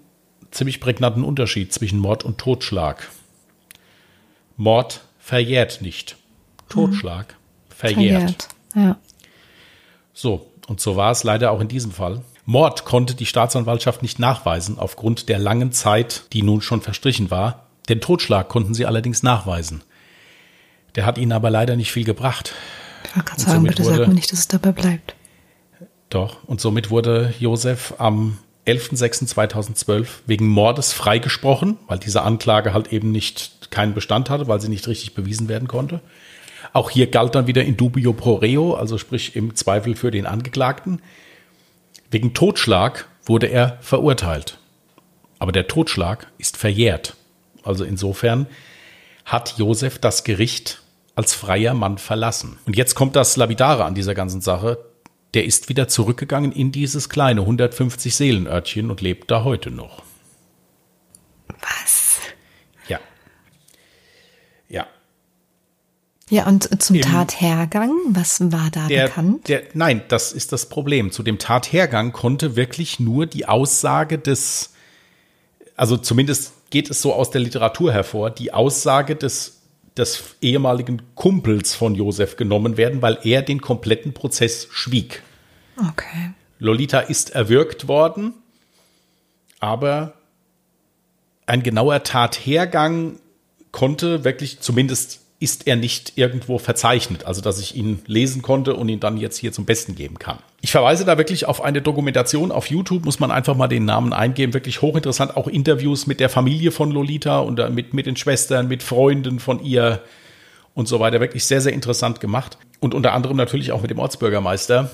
ziemlich 0.51 0.79
prägnanten 0.81 1.23
Unterschied 1.23 1.73
zwischen 1.73 1.99
Mord 1.99 2.23
und 2.23 2.37
Totschlag. 2.37 3.09
Mord 4.57 5.01
verjährt 5.19 5.81
nicht. 5.81 6.17
Totschlag 6.67 7.33
mhm. 7.33 7.73
verjährt. 7.73 8.21
verjährt. 8.21 8.47
Ja. 8.75 8.97
So, 10.13 10.51
und 10.67 10.81
so 10.81 10.97
war 10.97 11.11
es 11.11 11.23
leider 11.23 11.51
auch 11.51 11.61
in 11.61 11.69
diesem 11.69 11.91
Fall. 11.91 12.21
Mord 12.51 12.83
konnte 12.83 13.15
die 13.15 13.25
Staatsanwaltschaft 13.25 14.01
nicht 14.01 14.19
nachweisen 14.19 14.77
aufgrund 14.77 15.29
der 15.29 15.39
langen 15.39 15.71
Zeit, 15.71 16.23
die 16.33 16.43
nun 16.43 16.61
schon 16.61 16.81
verstrichen 16.81 17.31
war. 17.31 17.67
Den 17.87 18.01
Totschlag 18.01 18.49
konnten 18.49 18.73
sie 18.73 18.85
allerdings 18.85 19.23
nachweisen. 19.23 19.83
Der 20.95 21.05
hat 21.05 21.17
ihnen 21.17 21.31
aber 21.31 21.49
leider 21.49 21.77
nicht 21.77 21.93
viel 21.93 22.03
gebracht. 22.03 22.53
Ich 23.05 23.15
wollte 23.15 23.29
gerade 23.29 23.41
sagen, 23.41 23.63
bitte 23.63 23.85
wurde, 23.85 23.95
sag 23.99 24.07
mir 24.09 24.13
nicht, 24.13 24.33
dass 24.33 24.39
es 24.39 24.47
dabei 24.49 24.73
bleibt. 24.73 25.15
Doch, 26.09 26.43
und 26.45 26.59
somit 26.59 26.89
wurde 26.89 27.33
Josef 27.39 27.93
am 27.99 28.37
11.06.2012 28.67 30.07
wegen 30.25 30.47
Mordes 30.47 30.91
freigesprochen, 30.91 31.77
weil 31.87 31.99
diese 31.99 32.21
Anklage 32.21 32.73
halt 32.73 32.91
eben 32.91 33.13
nicht 33.13 33.71
keinen 33.71 33.93
Bestand 33.93 34.29
hatte, 34.29 34.49
weil 34.49 34.59
sie 34.59 34.67
nicht 34.67 34.89
richtig 34.89 35.15
bewiesen 35.15 35.47
werden 35.47 35.69
konnte. 35.69 36.01
Auch 36.73 36.89
hier 36.89 37.07
galt 37.07 37.33
dann 37.33 37.47
wieder 37.47 37.63
in 37.63 37.77
dubio 37.77 38.11
pro 38.11 38.35
reo, 38.35 38.73
also 38.73 38.97
sprich 38.97 39.37
im 39.37 39.55
Zweifel 39.55 39.95
für 39.95 40.11
den 40.11 40.25
Angeklagten. 40.25 41.01
Wegen 42.11 42.33
Totschlag 42.33 43.07
wurde 43.25 43.47
er 43.47 43.77
verurteilt. 43.81 44.59
Aber 45.39 45.51
der 45.51 45.67
Totschlag 45.67 46.27
ist 46.37 46.57
verjährt. 46.57 47.15
Also 47.63 47.83
insofern 47.83 48.45
hat 49.25 49.55
Josef 49.57 49.97
das 49.97 50.23
Gericht 50.23 50.83
als 51.15 51.33
freier 51.33 51.73
Mann 51.73 51.97
verlassen. 51.97 52.59
Und 52.65 52.75
jetzt 52.75 52.93
kommt 52.93 53.15
das 53.15 53.37
Labidare 53.37 53.85
an 53.85 53.95
dieser 53.95 54.13
ganzen 54.13 54.41
Sache 54.41 54.77
der 55.33 55.45
ist 55.45 55.69
wieder 55.69 55.87
zurückgegangen 55.87 56.51
in 56.51 56.71
dieses 56.71 57.09
kleine 57.09 57.41
150 57.41 58.15
Seelenörtchen 58.15 58.89
und 58.89 59.01
lebt 59.01 59.31
da 59.31 59.43
heute 59.43 59.71
noch. 59.71 60.03
Was? 61.47 62.19
Ja. 62.87 62.99
Ja. 64.67 64.87
Ja, 66.31 66.47
und 66.47 66.81
zum 66.81 66.95
Im, 66.95 67.01
Tathergang, 67.01 67.91
was 68.07 68.39
war 68.53 68.69
da 68.71 68.87
der, 68.87 69.07
bekannt? 69.07 69.49
Der, 69.49 69.63
nein, 69.73 70.01
das 70.07 70.31
ist 70.31 70.53
das 70.53 70.69
Problem. 70.69 71.11
Zu 71.11 71.23
dem 71.23 71.37
Tathergang 71.37 72.13
konnte 72.13 72.55
wirklich 72.55 73.01
nur 73.01 73.25
die 73.25 73.47
Aussage 73.47 74.17
des, 74.17 74.73
also 75.75 75.97
zumindest 75.97 76.53
geht 76.69 76.89
es 76.89 77.01
so 77.01 77.13
aus 77.13 77.31
der 77.31 77.41
Literatur 77.41 77.91
hervor, 77.91 78.31
die 78.31 78.53
Aussage 78.53 79.17
des 79.17 79.61
des 79.97 80.35
ehemaligen 80.41 81.01
Kumpels 81.15 81.75
von 81.75 81.95
Josef 81.95 82.37
genommen 82.37 82.77
werden, 82.77 83.01
weil 83.01 83.19
er 83.23 83.41
den 83.41 83.61
kompletten 83.61 84.13
Prozess 84.13 84.67
schwieg. 84.71 85.21
Okay. 85.77 86.31
Lolita 86.59 86.99
ist 86.99 87.31
erwürgt 87.31 87.87
worden, 87.87 88.33
aber 89.59 90.13
ein 91.45 91.63
genauer 91.63 92.03
Tathergang 92.03 93.19
konnte 93.71 94.23
wirklich, 94.23 94.59
zumindest 94.59 95.20
ist 95.41 95.65
er 95.65 95.75
nicht 95.75 96.13
irgendwo 96.17 96.59
verzeichnet, 96.59 97.25
also 97.25 97.41
dass 97.41 97.59
ich 97.59 97.75
ihn 97.75 97.99
lesen 98.05 98.43
konnte 98.43 98.75
und 98.75 98.87
ihn 98.89 98.99
dann 98.99 99.17
jetzt 99.17 99.37
hier 99.37 99.51
zum 99.51 99.65
Besten 99.65 99.95
geben 99.95 100.19
kann. 100.19 100.37
Ich 100.61 100.71
verweise 100.71 101.03
da 101.03 101.17
wirklich 101.17 101.47
auf 101.47 101.63
eine 101.63 101.81
Dokumentation 101.81 102.51
auf 102.51 102.67
YouTube, 102.67 103.05
muss 103.05 103.19
man 103.19 103.31
einfach 103.31 103.55
mal 103.55 103.67
den 103.67 103.83
Namen 103.83 104.13
eingeben, 104.13 104.53
wirklich 104.53 104.83
hochinteressant, 104.83 105.35
auch 105.35 105.47
Interviews 105.47 106.05
mit 106.05 106.19
der 106.19 106.29
Familie 106.29 106.71
von 106.71 106.91
Lolita 106.91 107.39
und 107.39 107.57
mit, 107.73 107.95
mit 107.95 108.05
den 108.05 108.15
Schwestern, 108.15 108.67
mit 108.67 108.83
Freunden 108.83 109.39
von 109.39 109.63
ihr 109.63 110.03
und 110.75 110.87
so 110.87 110.99
weiter, 110.99 111.19
wirklich 111.19 111.43
sehr, 111.43 111.59
sehr 111.59 111.73
interessant 111.73 112.19
gemacht. 112.19 112.59
Und 112.79 112.93
unter 112.93 113.13
anderem 113.13 113.35
natürlich 113.35 113.71
auch 113.71 113.81
mit 113.81 113.89
dem 113.89 113.97
Ortsbürgermeister. 113.97 114.91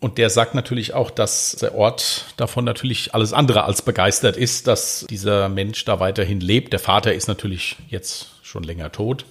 Und 0.00 0.18
der 0.18 0.28
sagt 0.28 0.54
natürlich 0.54 0.92
auch, 0.92 1.10
dass 1.10 1.56
der 1.60 1.74
Ort 1.74 2.26
davon 2.36 2.66
natürlich 2.66 3.14
alles 3.14 3.32
andere 3.32 3.64
als 3.64 3.80
begeistert 3.82 4.36
ist, 4.36 4.66
dass 4.66 5.06
dieser 5.08 5.48
Mensch 5.48 5.84
da 5.86 5.98
weiterhin 5.98 6.40
lebt. 6.40 6.74
Der 6.74 6.78
Vater 6.78 7.14
ist 7.14 7.26
natürlich 7.26 7.76
jetzt 7.88 8.28
schon 8.42 8.62
länger 8.62 8.92
tot. 8.92 9.24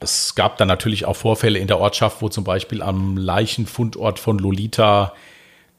Es 0.00 0.34
gab 0.34 0.58
dann 0.58 0.68
natürlich 0.68 1.04
auch 1.04 1.16
Vorfälle 1.16 1.58
in 1.58 1.66
der 1.66 1.78
Ortschaft, 1.78 2.22
wo 2.22 2.28
zum 2.28 2.44
Beispiel 2.44 2.82
am 2.82 3.16
Leichenfundort 3.16 4.18
von 4.18 4.38
Lolita 4.38 5.12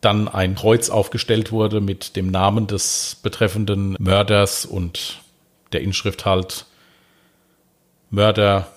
dann 0.02 0.28
ein 0.28 0.56
Kreuz 0.56 0.90
aufgestellt 0.90 1.52
wurde 1.52 1.82
mit 1.82 2.16
dem 2.16 2.32
Namen 2.32 2.68
des 2.68 3.18
betreffenden 3.22 3.96
Mörders 4.00 4.66
und 4.66 5.22
der 5.74 5.82
Inschrift 5.82 6.26
halt 6.26 6.66
Mörder 8.10 8.68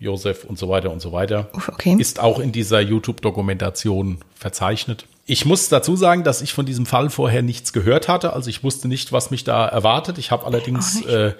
Josef 0.00 0.44
und 0.44 0.58
so 0.58 0.68
weiter 0.68 0.90
und 0.90 1.00
so 1.00 1.12
weiter. 1.12 1.48
Okay. 1.68 1.96
Ist 1.98 2.20
auch 2.20 2.38
in 2.38 2.52
dieser 2.52 2.80
YouTube-Dokumentation 2.80 4.18
verzeichnet. 4.34 5.06
Ich 5.26 5.44
muss 5.44 5.68
dazu 5.68 5.96
sagen, 5.96 6.24
dass 6.24 6.40
ich 6.40 6.52
von 6.52 6.66
diesem 6.66 6.86
Fall 6.86 7.10
vorher 7.10 7.42
nichts 7.42 7.72
gehört 7.72 8.08
hatte. 8.08 8.32
Also 8.32 8.48
ich 8.48 8.62
wusste 8.62 8.88
nicht, 8.88 9.12
was 9.12 9.30
mich 9.30 9.44
da 9.44 9.66
erwartet. 9.66 10.18
Ich 10.18 10.30
habe 10.30 10.46
allerdings 10.46 11.04
äh, 11.04 11.32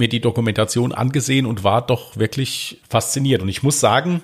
mir 0.00 0.08
die 0.08 0.20
Dokumentation 0.20 0.92
angesehen 0.92 1.46
und 1.46 1.62
war 1.62 1.86
doch 1.86 2.16
wirklich 2.16 2.80
fasziniert. 2.88 3.42
Und 3.42 3.48
ich 3.48 3.62
muss 3.62 3.78
sagen, 3.78 4.20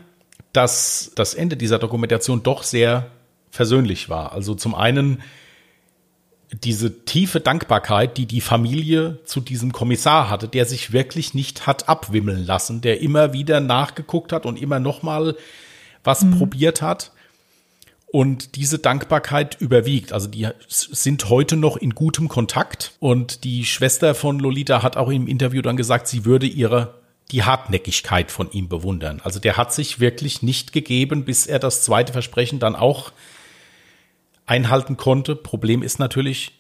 dass 0.52 1.12
das 1.14 1.34
Ende 1.34 1.56
dieser 1.56 1.78
Dokumentation 1.78 2.42
doch 2.42 2.64
sehr 2.64 3.10
versöhnlich 3.50 4.08
war. 4.08 4.32
Also 4.32 4.56
zum 4.56 4.74
einen 4.74 5.22
diese 6.52 7.04
tiefe 7.04 7.40
Dankbarkeit, 7.40 8.16
die 8.16 8.26
die 8.26 8.40
Familie 8.40 9.18
zu 9.24 9.40
diesem 9.40 9.72
Kommissar 9.72 10.30
hatte, 10.30 10.48
der 10.48 10.64
sich 10.64 10.92
wirklich 10.92 11.34
nicht 11.34 11.66
hat 11.66 11.88
abwimmeln 11.88 12.44
lassen, 12.44 12.80
der 12.80 13.00
immer 13.00 13.32
wieder 13.32 13.60
nachgeguckt 13.60 14.32
hat 14.32 14.46
und 14.46 14.60
immer 14.60 14.80
noch 14.80 15.02
mal 15.02 15.36
was 16.04 16.22
mhm. 16.22 16.38
probiert 16.38 16.82
hat. 16.82 17.12
Und 18.16 18.57
diese 18.57 18.79
Dankbarkeit 18.79 19.61
überwiegt. 19.61 20.14
Also 20.14 20.26
die 20.26 20.48
sind 20.68 21.29
heute 21.29 21.55
noch 21.55 21.76
in 21.76 21.94
gutem 21.94 22.29
Kontakt. 22.29 22.92
Und 22.98 23.44
die 23.44 23.66
Schwester 23.66 24.14
von 24.14 24.38
Lolita 24.38 24.83
hat 24.83 24.96
auch 24.96 25.11
im 25.11 25.29
Interview 25.29 25.61
dann 25.61 25.76
gesagt, 25.76 26.09
sie 26.09 26.24
würde 26.24 26.46
ihre 26.46 26.94
die 27.31 27.42
Hartnäckigkeit 27.42 28.31
von 28.31 28.50
ihm 28.50 28.70
bewundern. 28.70 29.20
Also 29.22 29.38
der 29.38 29.59
hat 29.59 29.74
sich 29.74 30.00
wirklich 30.00 30.40
nicht 30.40 30.72
gegeben, 30.72 31.26
bis 31.26 31.46
er 31.46 31.59
das 31.59 31.83
zweite 31.83 32.14
Versprechen 32.14 32.59
dann 32.59 32.74
auch 32.74 33.12
einhalten 34.46 34.96
konnte. 34.96 35.37
Problem 35.37 35.83
ist 35.83 35.98
natürlich, 35.98 36.52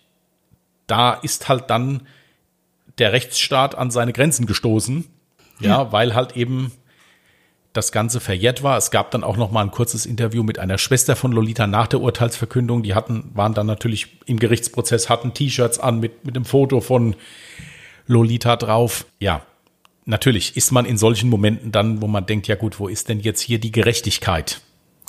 da 0.86 1.14
ist 1.14 1.48
halt 1.48 1.70
dann 1.70 2.06
der 2.98 3.14
Rechtsstaat 3.14 3.76
an 3.76 3.90
seine 3.90 4.12
Grenzen 4.12 4.44
gestoßen. 4.44 5.06
Ja, 5.60 5.68
ja, 5.68 5.92
weil 5.92 6.14
halt 6.14 6.36
eben 6.36 6.70
das 7.76 7.92
Ganze 7.92 8.20
verjährt 8.20 8.62
war. 8.62 8.76
Es 8.78 8.90
gab 8.90 9.10
dann 9.10 9.24
auch 9.24 9.36
noch 9.36 9.50
mal 9.50 9.62
ein 9.62 9.70
kurzes 9.70 10.06
Interview 10.06 10.42
mit 10.42 10.58
einer 10.58 10.78
Schwester 10.78 11.16
von 11.16 11.32
Lolita 11.32 11.66
nach 11.66 11.86
der 11.86 12.00
Urteilsverkündung. 12.00 12.82
Die 12.82 12.94
hatten, 12.94 13.30
waren 13.34 13.54
dann 13.54 13.66
natürlich 13.66 14.18
im 14.26 14.38
Gerichtsprozess, 14.38 15.08
hatten 15.08 15.34
T-Shirts 15.34 15.78
an 15.78 16.00
mit, 16.00 16.24
mit 16.24 16.36
einem 16.36 16.44
Foto 16.44 16.80
von 16.80 17.16
Lolita 18.06 18.56
drauf. 18.56 19.06
Ja, 19.18 19.42
natürlich 20.04 20.56
ist 20.56 20.72
man 20.72 20.86
in 20.86 20.96
solchen 20.96 21.28
Momenten 21.28 21.72
dann, 21.72 22.00
wo 22.00 22.06
man 22.06 22.26
denkt, 22.26 22.48
ja 22.48 22.54
gut, 22.54 22.78
wo 22.78 22.88
ist 22.88 23.08
denn 23.08 23.20
jetzt 23.20 23.40
hier 23.40 23.58
die 23.58 23.72
Gerechtigkeit? 23.72 24.60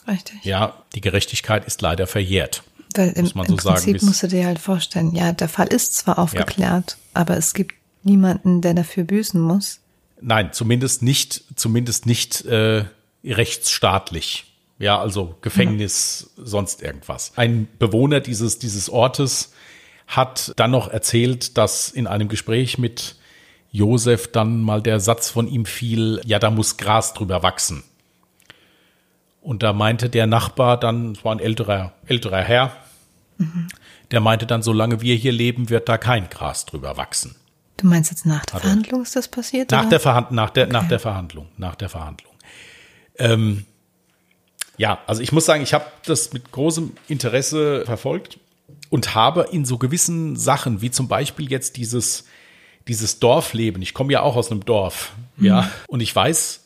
Richtig. 0.07 0.43
Ja, 0.43 0.83
die 0.95 1.01
Gerechtigkeit 1.01 1.65
ist 1.65 1.81
leider 1.81 2.07
verjährt. 2.07 2.63
Weil 2.95 3.09
im, 3.09 3.23
muss 3.23 3.35
man 3.35 3.45
so 3.47 3.53
im 3.53 3.57
Prinzip 3.57 3.99
sagen, 3.99 4.05
musst 4.05 4.23
du 4.23 4.27
dir 4.27 4.45
halt 4.45 4.59
vorstellen, 4.59 5.13
ja, 5.13 5.31
der 5.31 5.49
Fall 5.49 5.67
ist 5.67 5.95
zwar 5.95 6.17
aufgeklärt, 6.17 6.97
ja. 6.97 7.21
aber 7.21 7.37
es 7.37 7.53
gibt 7.53 7.73
niemanden, 8.03 8.61
der 8.61 8.73
dafür 8.73 9.03
büßen 9.03 9.39
muss. 9.39 9.81
Nein, 10.21 10.53
zumindest 10.53 11.03
nicht, 11.03 11.43
zumindest 11.55 12.05
nicht 12.05 12.45
äh, 12.45 12.85
rechtsstaatlich. 13.23 14.45
Ja, 14.79 14.99
also 14.99 15.35
Gefängnis, 15.41 16.31
ja. 16.37 16.45
sonst 16.45 16.83
irgendwas. 16.83 17.33
Ein 17.35 17.67
Bewohner 17.79 18.19
dieses, 18.19 18.59
dieses 18.59 18.89
Ortes 18.89 19.53
hat 20.05 20.53
dann 20.55 20.71
noch 20.71 20.87
erzählt, 20.87 21.57
dass 21.57 21.89
in 21.89 22.07
einem 22.07 22.27
Gespräch 22.29 22.77
mit 22.77 23.15
Josef 23.71 24.31
dann 24.31 24.61
mal 24.61 24.81
der 24.81 24.99
Satz 24.99 25.29
von 25.29 25.47
ihm 25.47 25.65
fiel, 25.65 26.21
ja, 26.25 26.39
da 26.39 26.51
muss 26.51 26.77
Gras 26.77 27.13
drüber 27.13 27.43
wachsen. 27.43 27.83
Und 29.41 29.63
da 29.63 29.73
meinte 29.73 30.09
der 30.09 30.27
Nachbar 30.27 30.79
dann, 30.79 31.13
es 31.13 31.23
war 31.23 31.33
ein 31.33 31.39
älterer, 31.39 31.93
älterer 32.05 32.41
Herr, 32.41 32.75
mhm. 33.37 33.67
der 34.11 34.19
meinte 34.19 34.45
dann, 34.45 34.61
solange 34.61 35.01
wir 35.01 35.15
hier 35.15 35.31
leben, 35.31 35.69
wird 35.69 35.89
da 35.89 35.97
kein 35.97 36.29
Gras 36.29 36.65
drüber 36.65 36.97
wachsen. 36.97 37.35
Du 37.77 37.85
meinst 37.85 38.09
jetzt 38.09 38.25
nach 38.25 38.43
der 38.45 38.55
Hat 38.55 38.61
Verhandlung 38.63 39.03
ist 39.03 39.15
das 39.15 39.27
passiert? 39.27 39.71
Nach, 39.71 39.87
der, 39.87 39.99
Verhand 39.99 40.31
nach, 40.31 40.49
der, 40.49 40.65
okay. 40.65 40.73
nach 40.73 40.87
der 40.87 40.99
Verhandlung. 40.99 41.47
Nach 41.57 41.75
der 41.75 41.89
Verhandlung. 41.89 42.33
Ähm, 43.17 43.65
ja, 44.77 44.99
also 45.07 45.21
ich 45.21 45.31
muss 45.31 45.45
sagen, 45.45 45.63
ich 45.63 45.73
habe 45.73 45.85
das 46.05 46.33
mit 46.33 46.51
großem 46.51 46.93
Interesse 47.07 47.83
verfolgt 47.85 48.39
und 48.89 49.15
habe 49.15 49.47
in 49.51 49.65
so 49.65 49.77
gewissen 49.77 50.35
Sachen, 50.35 50.81
wie 50.81 50.91
zum 50.91 51.07
Beispiel 51.07 51.49
jetzt 51.49 51.77
dieses, 51.77 52.25
dieses 52.87 53.19
Dorfleben, 53.19 53.81
ich 53.81 53.93
komme 53.93 54.13
ja 54.13 54.21
auch 54.21 54.35
aus 54.35 54.51
einem 54.51 54.65
Dorf, 54.65 55.13
mhm. 55.35 55.45
ja, 55.45 55.71
und 55.87 56.01
ich 56.01 56.15
weiß, 56.15 56.63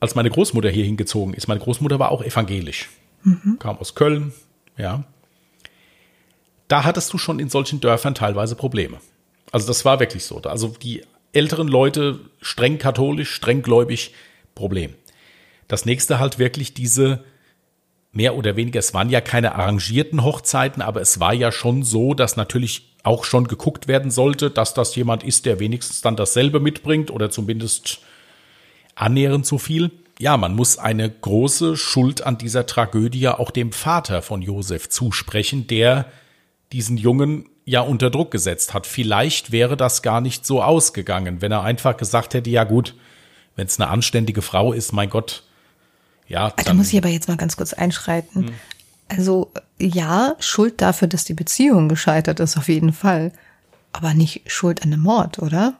als 0.00 0.14
meine 0.14 0.30
Großmutter 0.30 0.68
hier 0.68 0.84
hingezogen 0.84 1.34
ist, 1.34 1.48
meine 1.48 1.60
Großmutter 1.60 1.98
war 1.98 2.10
auch 2.10 2.22
evangelisch, 2.22 2.90
mhm. 3.22 3.58
kam 3.58 3.78
aus 3.78 3.94
Köln, 3.94 4.32
ja. 4.76 5.04
Da 6.68 6.84
hattest 6.84 7.12
du 7.12 7.18
schon 7.18 7.38
in 7.38 7.50
solchen 7.50 7.80
Dörfern 7.80 8.14
teilweise 8.14 8.56
Probleme. 8.56 8.98
Also 9.54 9.68
das 9.68 9.84
war 9.84 10.00
wirklich 10.00 10.24
so. 10.24 10.42
Also 10.42 10.74
die 10.82 11.04
älteren 11.32 11.68
Leute, 11.68 12.18
streng 12.40 12.78
katholisch, 12.78 13.30
streng 13.30 13.62
gläubig, 13.62 14.12
Problem. 14.56 14.94
Das 15.68 15.84
nächste 15.86 16.18
halt 16.18 16.40
wirklich 16.40 16.74
diese 16.74 17.22
mehr 18.10 18.34
oder 18.34 18.56
weniger, 18.56 18.80
es 18.80 18.94
waren 18.94 19.10
ja 19.10 19.20
keine 19.20 19.54
arrangierten 19.54 20.24
Hochzeiten, 20.24 20.82
aber 20.82 21.00
es 21.00 21.20
war 21.20 21.32
ja 21.32 21.52
schon 21.52 21.84
so, 21.84 22.14
dass 22.14 22.36
natürlich 22.36 22.96
auch 23.04 23.22
schon 23.22 23.46
geguckt 23.46 23.86
werden 23.86 24.10
sollte, 24.10 24.50
dass 24.50 24.74
das 24.74 24.96
jemand 24.96 25.22
ist, 25.22 25.46
der 25.46 25.60
wenigstens 25.60 26.00
dann 26.00 26.16
dasselbe 26.16 26.58
mitbringt 26.58 27.12
oder 27.12 27.30
zumindest 27.30 28.00
annähernd 28.96 29.46
so 29.46 29.58
viel. 29.58 29.92
Ja, 30.18 30.36
man 30.36 30.56
muss 30.56 30.78
eine 30.78 31.08
große 31.08 31.76
Schuld 31.76 32.26
an 32.26 32.38
dieser 32.38 32.66
Tragödie 32.66 33.28
auch 33.28 33.52
dem 33.52 33.70
Vater 33.70 34.20
von 34.20 34.42
Josef 34.42 34.88
zusprechen, 34.88 35.68
der 35.68 36.06
diesen 36.72 36.96
Jungen 36.96 37.50
ja 37.64 37.80
unter 37.80 38.10
Druck 38.10 38.30
gesetzt 38.30 38.74
hat. 38.74 38.86
Vielleicht 38.86 39.52
wäre 39.52 39.76
das 39.76 40.02
gar 40.02 40.20
nicht 40.20 40.46
so 40.46 40.62
ausgegangen, 40.62 41.40
wenn 41.40 41.52
er 41.52 41.62
einfach 41.62 41.96
gesagt 41.96 42.34
hätte, 42.34 42.50
ja 42.50 42.64
gut, 42.64 42.94
wenn 43.56 43.66
es 43.66 43.80
eine 43.80 43.88
anständige 43.88 44.42
Frau 44.42 44.72
ist, 44.72 44.92
mein 44.92 45.10
Gott, 45.10 45.44
ja. 46.28 46.50
Dann, 46.50 46.64
da 46.64 46.74
muss 46.74 46.92
ich 46.92 46.98
aber 46.98 47.08
jetzt 47.08 47.28
mal 47.28 47.36
ganz 47.36 47.56
kurz 47.56 47.72
einschreiten. 47.72 48.48
Hm. 48.48 48.54
Also 49.08 49.52
ja, 49.78 50.34
Schuld 50.38 50.80
dafür, 50.80 51.08
dass 51.08 51.24
die 51.24 51.34
Beziehung 51.34 51.88
gescheitert 51.88 52.40
ist, 52.40 52.56
auf 52.56 52.68
jeden 52.68 52.92
Fall. 52.92 53.32
Aber 53.92 54.14
nicht 54.14 54.42
Schuld 54.46 54.82
an 54.82 54.90
dem 54.90 55.00
Mord, 55.00 55.38
oder? 55.38 55.74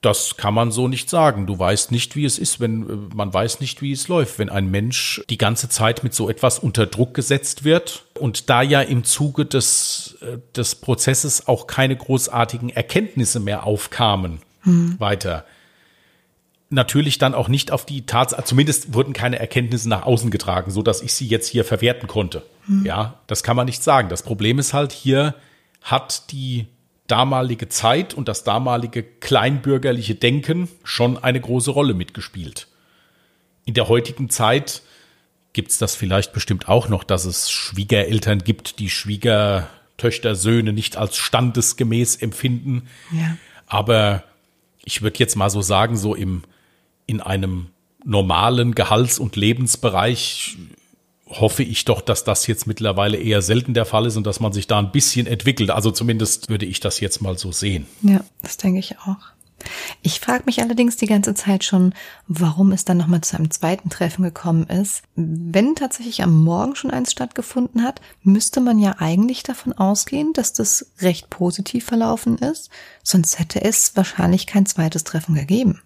Das 0.00 0.36
kann 0.36 0.54
man 0.54 0.70
so 0.70 0.86
nicht 0.86 1.10
sagen. 1.10 1.46
Du 1.46 1.58
weißt 1.58 1.90
nicht, 1.90 2.14
wie 2.14 2.24
es 2.24 2.38
ist, 2.38 2.60
wenn 2.60 2.88
äh, 2.88 3.14
man 3.14 3.34
weiß 3.34 3.60
nicht, 3.60 3.82
wie 3.82 3.92
es 3.92 4.06
läuft, 4.06 4.38
wenn 4.38 4.48
ein 4.48 4.70
Mensch 4.70 5.22
die 5.28 5.38
ganze 5.38 5.68
Zeit 5.68 6.04
mit 6.04 6.14
so 6.14 6.30
etwas 6.30 6.60
unter 6.60 6.86
Druck 6.86 7.14
gesetzt 7.14 7.64
wird 7.64 8.04
und 8.14 8.48
da 8.48 8.62
ja 8.62 8.80
im 8.80 9.02
Zuge 9.02 9.44
des, 9.44 10.18
äh, 10.20 10.38
des 10.54 10.76
Prozesses 10.76 11.48
auch 11.48 11.66
keine 11.66 11.96
großartigen 11.96 12.70
Erkenntnisse 12.70 13.40
mehr 13.40 13.64
aufkamen 13.66 14.40
hm. 14.62 15.00
weiter. 15.00 15.44
Natürlich 16.70 17.18
dann 17.18 17.34
auch 17.34 17.48
nicht 17.48 17.72
auf 17.72 17.84
die 17.84 18.06
Tatsache, 18.06 18.44
zumindest 18.44 18.94
wurden 18.94 19.14
keine 19.14 19.38
Erkenntnisse 19.38 19.88
nach 19.88 20.04
außen 20.04 20.30
getragen, 20.30 20.70
so 20.70 20.82
dass 20.82 21.02
ich 21.02 21.14
sie 21.14 21.26
jetzt 21.26 21.48
hier 21.48 21.64
verwerten 21.64 22.06
konnte. 22.06 22.44
Hm. 22.66 22.86
Ja, 22.86 23.14
das 23.26 23.42
kann 23.42 23.56
man 23.56 23.66
nicht 23.66 23.82
sagen. 23.82 24.10
Das 24.10 24.22
Problem 24.22 24.60
ist 24.60 24.74
halt 24.74 24.92
hier 24.92 25.34
hat 25.82 26.30
die 26.30 26.66
damalige 27.08 27.68
Zeit 27.68 28.14
und 28.14 28.28
das 28.28 28.44
damalige 28.44 29.02
kleinbürgerliche 29.02 30.14
Denken 30.14 30.68
schon 30.84 31.18
eine 31.18 31.40
große 31.40 31.70
Rolle 31.70 31.94
mitgespielt. 31.94 32.68
In 33.64 33.74
der 33.74 33.88
heutigen 33.88 34.30
Zeit 34.30 34.82
gibt 35.52 35.72
es 35.72 35.78
das 35.78 35.96
vielleicht 35.96 36.32
bestimmt 36.32 36.68
auch 36.68 36.88
noch, 36.88 37.02
dass 37.02 37.24
es 37.24 37.50
Schwiegereltern 37.50 38.38
gibt, 38.38 38.78
die 38.78 38.90
Schwiegertöchter, 38.90 40.36
Söhne 40.36 40.72
nicht 40.72 40.96
als 40.96 41.16
standesgemäß 41.16 42.16
empfinden. 42.16 42.88
Ja. 43.10 43.36
Aber 43.66 44.22
ich 44.84 45.02
würde 45.02 45.18
jetzt 45.18 45.34
mal 45.34 45.50
so 45.50 45.62
sagen, 45.62 45.96
so 45.96 46.14
im, 46.14 46.42
in 47.06 47.20
einem 47.20 47.70
normalen 48.04 48.74
Gehalts- 48.74 49.18
und 49.18 49.36
Lebensbereich 49.36 50.56
hoffe 51.28 51.62
ich 51.62 51.84
doch, 51.84 52.00
dass 52.00 52.24
das 52.24 52.46
jetzt 52.46 52.66
mittlerweile 52.66 53.18
eher 53.18 53.42
selten 53.42 53.74
der 53.74 53.84
Fall 53.84 54.06
ist 54.06 54.16
und 54.16 54.26
dass 54.26 54.40
man 54.40 54.52
sich 54.52 54.66
da 54.66 54.78
ein 54.78 54.92
bisschen 54.92 55.26
entwickelt. 55.26 55.70
Also 55.70 55.90
zumindest 55.90 56.48
würde 56.48 56.66
ich 56.66 56.80
das 56.80 57.00
jetzt 57.00 57.20
mal 57.20 57.38
so 57.38 57.52
sehen. 57.52 57.86
Ja, 58.02 58.20
das 58.42 58.56
denke 58.56 58.78
ich 58.78 58.98
auch. 58.98 59.16
Ich 60.02 60.20
frage 60.20 60.44
mich 60.46 60.62
allerdings 60.62 60.96
die 60.96 61.06
ganze 61.06 61.34
Zeit 61.34 61.64
schon, 61.64 61.92
warum 62.28 62.70
es 62.72 62.84
dann 62.84 62.96
nochmal 62.96 63.22
zu 63.22 63.36
einem 63.36 63.50
zweiten 63.50 63.90
Treffen 63.90 64.22
gekommen 64.22 64.64
ist. 64.68 65.02
Wenn 65.16 65.74
tatsächlich 65.74 66.22
am 66.22 66.44
Morgen 66.44 66.76
schon 66.76 66.92
eins 66.92 67.10
stattgefunden 67.10 67.82
hat, 67.82 68.00
müsste 68.22 68.60
man 68.60 68.78
ja 68.78 68.96
eigentlich 68.98 69.42
davon 69.42 69.72
ausgehen, 69.72 70.32
dass 70.32 70.52
das 70.52 70.92
recht 71.00 71.28
positiv 71.28 71.84
verlaufen 71.84 72.38
ist. 72.38 72.70
Sonst 73.02 73.38
hätte 73.38 73.62
es 73.62 73.96
wahrscheinlich 73.96 74.46
kein 74.46 74.64
zweites 74.64 75.04
Treffen 75.04 75.34
gegeben. 75.34 75.82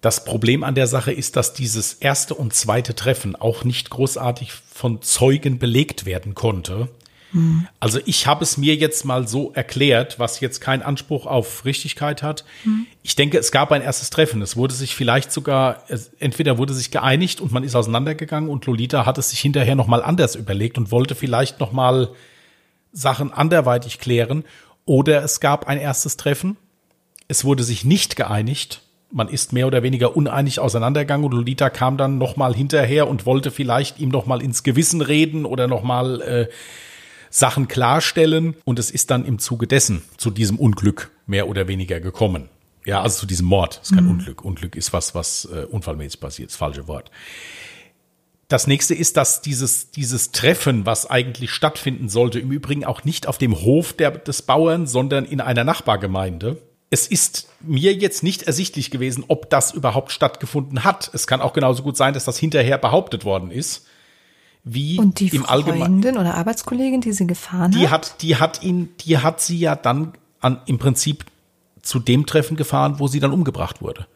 Das 0.00 0.24
Problem 0.24 0.62
an 0.62 0.76
der 0.76 0.86
Sache 0.86 1.12
ist, 1.12 1.34
dass 1.36 1.54
dieses 1.54 1.94
erste 1.94 2.34
und 2.34 2.54
zweite 2.54 2.94
Treffen 2.94 3.34
auch 3.34 3.64
nicht 3.64 3.90
großartig 3.90 4.52
von 4.52 5.02
Zeugen 5.02 5.58
belegt 5.58 6.06
werden 6.06 6.34
konnte. 6.34 6.88
Hm. 7.32 7.66
Also 7.80 7.98
ich 8.06 8.26
habe 8.26 8.44
es 8.44 8.56
mir 8.56 8.76
jetzt 8.76 9.04
mal 9.04 9.26
so 9.26 9.52
erklärt, 9.52 10.18
was 10.20 10.38
jetzt 10.38 10.60
keinen 10.60 10.82
Anspruch 10.82 11.26
auf 11.26 11.64
Richtigkeit 11.64 12.22
hat. 12.22 12.44
Hm. 12.62 12.86
Ich 13.02 13.16
denke, 13.16 13.38
es 13.38 13.50
gab 13.50 13.72
ein 13.72 13.82
erstes 13.82 14.10
Treffen. 14.10 14.40
Es 14.40 14.56
wurde 14.56 14.72
sich 14.72 14.94
vielleicht 14.94 15.32
sogar, 15.32 15.82
entweder 16.20 16.58
wurde 16.58 16.74
sich 16.74 16.92
geeinigt 16.92 17.40
und 17.40 17.50
man 17.50 17.64
ist 17.64 17.74
auseinandergegangen 17.74 18.48
und 18.48 18.66
Lolita 18.66 19.04
hat 19.04 19.18
es 19.18 19.30
sich 19.30 19.40
hinterher 19.40 19.74
nochmal 19.74 20.02
anders 20.02 20.36
überlegt 20.36 20.78
und 20.78 20.92
wollte 20.92 21.16
vielleicht 21.16 21.58
nochmal 21.58 22.10
Sachen 22.92 23.32
anderweitig 23.32 23.98
klären. 23.98 24.44
Oder 24.84 25.24
es 25.24 25.40
gab 25.40 25.66
ein 25.66 25.78
erstes 25.78 26.16
Treffen. 26.16 26.56
Es 27.26 27.44
wurde 27.44 27.64
sich 27.64 27.84
nicht 27.84 28.14
geeinigt 28.14 28.82
man 29.10 29.28
ist 29.28 29.52
mehr 29.52 29.66
oder 29.66 29.82
weniger 29.82 30.16
uneinig 30.16 30.60
auseinandergegangen 30.60 31.24
und 31.24 31.32
Lolita 31.32 31.70
kam 31.70 31.96
dann 31.96 32.18
nochmal 32.18 32.54
hinterher 32.54 33.08
und 33.08 33.26
wollte 33.26 33.50
vielleicht 33.50 33.98
ihm 33.98 34.10
nochmal 34.10 34.42
ins 34.42 34.62
Gewissen 34.62 35.00
reden 35.00 35.44
oder 35.46 35.66
nochmal 35.66 36.20
äh, 36.20 36.48
Sachen 37.30 37.68
klarstellen. 37.68 38.56
Und 38.64 38.78
es 38.78 38.90
ist 38.90 39.10
dann 39.10 39.24
im 39.24 39.38
Zuge 39.38 39.66
dessen 39.66 40.02
zu 40.16 40.30
diesem 40.30 40.58
Unglück 40.58 41.10
mehr 41.26 41.48
oder 41.48 41.68
weniger 41.68 42.00
gekommen. 42.00 42.48
Ja, 42.84 43.02
also 43.02 43.20
zu 43.20 43.26
diesem 43.26 43.46
Mord. 43.46 43.78
Das 43.78 43.90
ist 43.90 43.94
kein 43.94 44.04
mhm. 44.04 44.12
Unglück. 44.12 44.44
Unglück 44.44 44.76
ist 44.76 44.92
was, 44.92 45.14
was 45.14 45.46
äh, 45.46 45.64
unfallmäßig 45.64 46.20
passiert. 46.20 46.50
Das 46.50 46.56
falsche 46.56 46.88
Wort. 46.88 47.10
Das 48.48 48.66
nächste 48.66 48.94
ist, 48.94 49.18
dass 49.18 49.42
dieses, 49.42 49.90
dieses 49.90 50.32
Treffen, 50.32 50.86
was 50.86 51.04
eigentlich 51.04 51.50
stattfinden 51.50 52.08
sollte, 52.08 52.40
im 52.40 52.50
Übrigen 52.50 52.86
auch 52.86 53.04
nicht 53.04 53.26
auf 53.26 53.36
dem 53.36 53.60
Hof 53.60 53.92
der, 53.92 54.12
des 54.12 54.40
Bauern, 54.40 54.86
sondern 54.86 55.26
in 55.26 55.42
einer 55.42 55.64
Nachbargemeinde. 55.64 56.56
Es 56.90 57.06
ist 57.06 57.48
mir 57.60 57.92
jetzt 57.92 58.22
nicht 58.22 58.44
ersichtlich 58.44 58.90
gewesen, 58.90 59.24
ob 59.28 59.50
das 59.50 59.72
überhaupt 59.72 60.10
stattgefunden 60.10 60.84
hat. 60.84 61.10
Es 61.12 61.26
kann 61.26 61.40
auch 61.40 61.52
genauso 61.52 61.82
gut 61.82 61.96
sein, 61.96 62.14
dass 62.14 62.24
das 62.24 62.38
hinterher 62.38 62.78
behauptet 62.78 63.24
worden 63.24 63.50
ist. 63.50 63.86
Wie 64.64 64.98
Und 64.98 65.20
die 65.20 65.28
im 65.28 65.44
Freundin 65.44 66.16
oder 66.16 66.34
Arbeitskollegin, 66.34 67.00
die 67.00 67.12
sie 67.12 67.26
gefahren 67.26 67.72
die 67.72 67.88
hat? 67.88 68.12
hat? 68.12 68.22
Die 68.22 68.36
hat 68.36 68.62
ihn, 68.62 68.90
die 69.00 69.18
hat 69.18 69.40
sie 69.40 69.58
ja 69.58 69.76
dann 69.76 70.14
an, 70.40 70.60
im 70.66 70.78
Prinzip 70.78 71.24
zu 71.82 71.98
dem 71.98 72.26
Treffen 72.26 72.56
gefahren, 72.56 72.98
wo 72.98 73.08
sie 73.08 73.20
dann 73.20 73.32
umgebracht 73.32 73.80
wurde. 73.80 74.06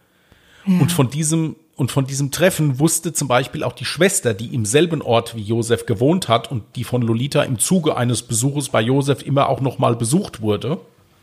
Ja. 0.67 0.81
Und 0.81 0.93
von 0.93 1.11
diesem 1.11 1.57
und 1.75 1.91
von 1.91 2.07
diesem 2.07 2.31
Treffen 2.31 2.79
wusste 2.79 3.13
zum 3.13 3.29
Beispiel 3.29 3.65
auch 3.65 3.73
die 3.73 3.87
Schwester, 3.87 4.35
die 4.35 4.55
im 4.55 4.67
selben 4.67 5.01
Ort 5.01 5.35
wie 5.35 5.41
Josef 5.41 5.87
gewohnt 5.87 6.29
hat 6.29 6.51
und 6.51 6.63
die 6.77 6.85
von 6.85 7.03
Lolita 7.03 7.43
im 7.43 7.59
Zuge 7.59 7.97
eines 7.97 8.23
Besuches 8.23 8.69
bei 8.69 8.83
Josef 8.83 9.23
immer 9.23 9.49
auch 9.49 9.61
noch 9.61 9.79
mal 9.79 9.97
besucht 9.97 10.43
wurde, 10.43 10.79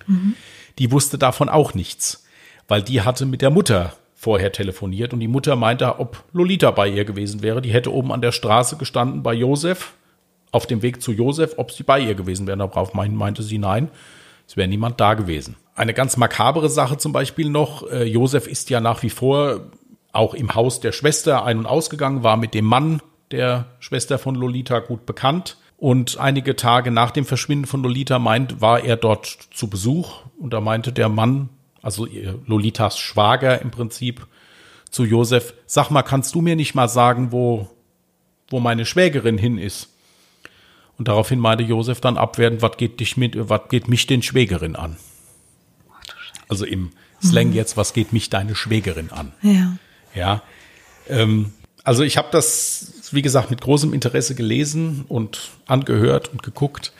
mhm. 0.07 0.33
Die 0.77 0.91
wusste 0.91 1.17
davon 1.17 1.49
auch 1.49 1.73
nichts, 1.73 2.25
weil 2.67 2.81
die 2.81 3.01
hatte 3.01 3.25
mit 3.25 3.41
der 3.41 3.49
Mutter 3.49 3.93
vorher 4.13 4.51
telefoniert 4.51 5.13
und 5.13 5.21
die 5.21 5.29
Mutter 5.29 5.55
meinte, 5.55 5.99
ob 5.99 6.25
Lolita 6.33 6.71
bei 6.71 6.89
ihr 6.89 7.05
gewesen 7.05 7.41
wäre. 7.41 7.61
Die 7.61 7.71
hätte 7.71 7.93
oben 7.93 8.11
an 8.11 8.21
der 8.21 8.33
Straße 8.33 8.75
gestanden 8.75 9.23
bei 9.23 9.33
Josef, 9.33 9.93
auf 10.51 10.67
dem 10.67 10.81
Weg 10.81 11.01
zu 11.01 11.11
Josef, 11.13 11.53
ob 11.57 11.71
sie 11.71 11.83
bei 11.83 11.99
ihr 11.99 12.15
gewesen 12.15 12.45
wäre. 12.45 12.57
Darauf 12.57 12.93
meinte 12.93 13.43
sie 13.43 13.57
nein, 13.57 13.89
es 14.45 14.57
wäre 14.57 14.67
niemand 14.67 14.99
da 14.99 15.13
gewesen. 15.13 15.55
Eine 15.73 15.93
ganz 15.93 16.17
makabere 16.17 16.69
Sache 16.69 16.97
zum 16.97 17.13
Beispiel 17.13 17.49
noch, 17.49 17.89
äh, 17.89 18.03
Josef 18.03 18.47
ist 18.47 18.69
ja 18.69 18.81
nach 18.81 19.03
wie 19.03 19.09
vor 19.09 19.61
auch 20.11 20.33
im 20.33 20.53
Haus 20.53 20.81
der 20.81 20.91
Schwester 20.91 21.45
ein- 21.45 21.59
und 21.59 21.65
ausgegangen, 21.65 22.23
war 22.23 22.35
mit 22.35 22.53
dem 22.53 22.65
Mann 22.65 23.01
der 23.31 23.67
Schwester 23.79 24.17
von 24.17 24.35
Lolita 24.35 24.79
gut 24.79 25.05
bekannt. 25.05 25.57
Und 25.79 26.17
einige 26.17 26.57
Tage 26.57 26.91
nach 26.91 27.11
dem 27.11 27.25
Verschwinden 27.25 27.65
von 27.65 27.81
Lolita 27.81 28.19
meint, 28.19 28.59
war 28.59 28.83
er 28.83 28.97
dort 28.97 29.25
zu 29.51 29.69
Besuch. 29.69 30.23
Und 30.37 30.51
da 30.51 30.59
meinte 30.59 30.91
der 30.91 31.07
Mann, 31.07 31.49
also 31.81 32.05
Lolitas 32.45 32.99
Schwager 32.99 33.61
im 33.61 33.71
Prinzip, 33.71 34.27
zu 34.91 35.05
Josef, 35.05 35.53
sag 35.65 35.89
mal, 35.89 36.03
kannst 36.03 36.35
du 36.35 36.41
mir 36.41 36.57
nicht 36.57 36.75
mal 36.75 36.89
sagen, 36.89 37.31
wo, 37.31 37.69
wo 38.49 38.59
meine 38.59 38.85
Schwägerin 38.85 39.37
hin 39.37 39.57
ist? 39.57 39.89
Und 40.97 41.07
daraufhin 41.07 41.39
meinte 41.39 41.63
Josef 41.63 42.01
dann 42.01 42.17
abwertend, 42.17 42.61
was 42.61 42.75
geht 42.75 42.99
dich 42.99 43.15
mit, 43.15 43.49
was 43.49 43.61
geht 43.69 43.87
mich 43.87 44.05
den 44.05 44.21
Schwägerin 44.21 44.75
an? 44.75 44.97
Also 46.49 46.65
im 46.65 46.91
Slang 47.23 47.49
mhm. 47.49 47.53
jetzt, 47.53 47.77
was 47.77 47.93
geht 47.93 48.11
mich 48.11 48.29
deine 48.29 48.55
Schwägerin 48.55 49.11
an? 49.11 49.31
Ja. 49.41 49.77
Ja. 50.13 50.41
Ähm, 51.07 51.53
also 51.85 52.03
ich 52.03 52.17
habe 52.17 52.27
das, 52.31 52.98
wie 53.13 53.21
gesagt, 53.21 53.49
mit 53.49 53.61
großem 53.61 53.93
Interesse 53.93 54.35
gelesen 54.35 55.05
und 55.07 55.49
angehört 55.65 56.29
und 56.29 56.43
geguckt. 56.43 56.93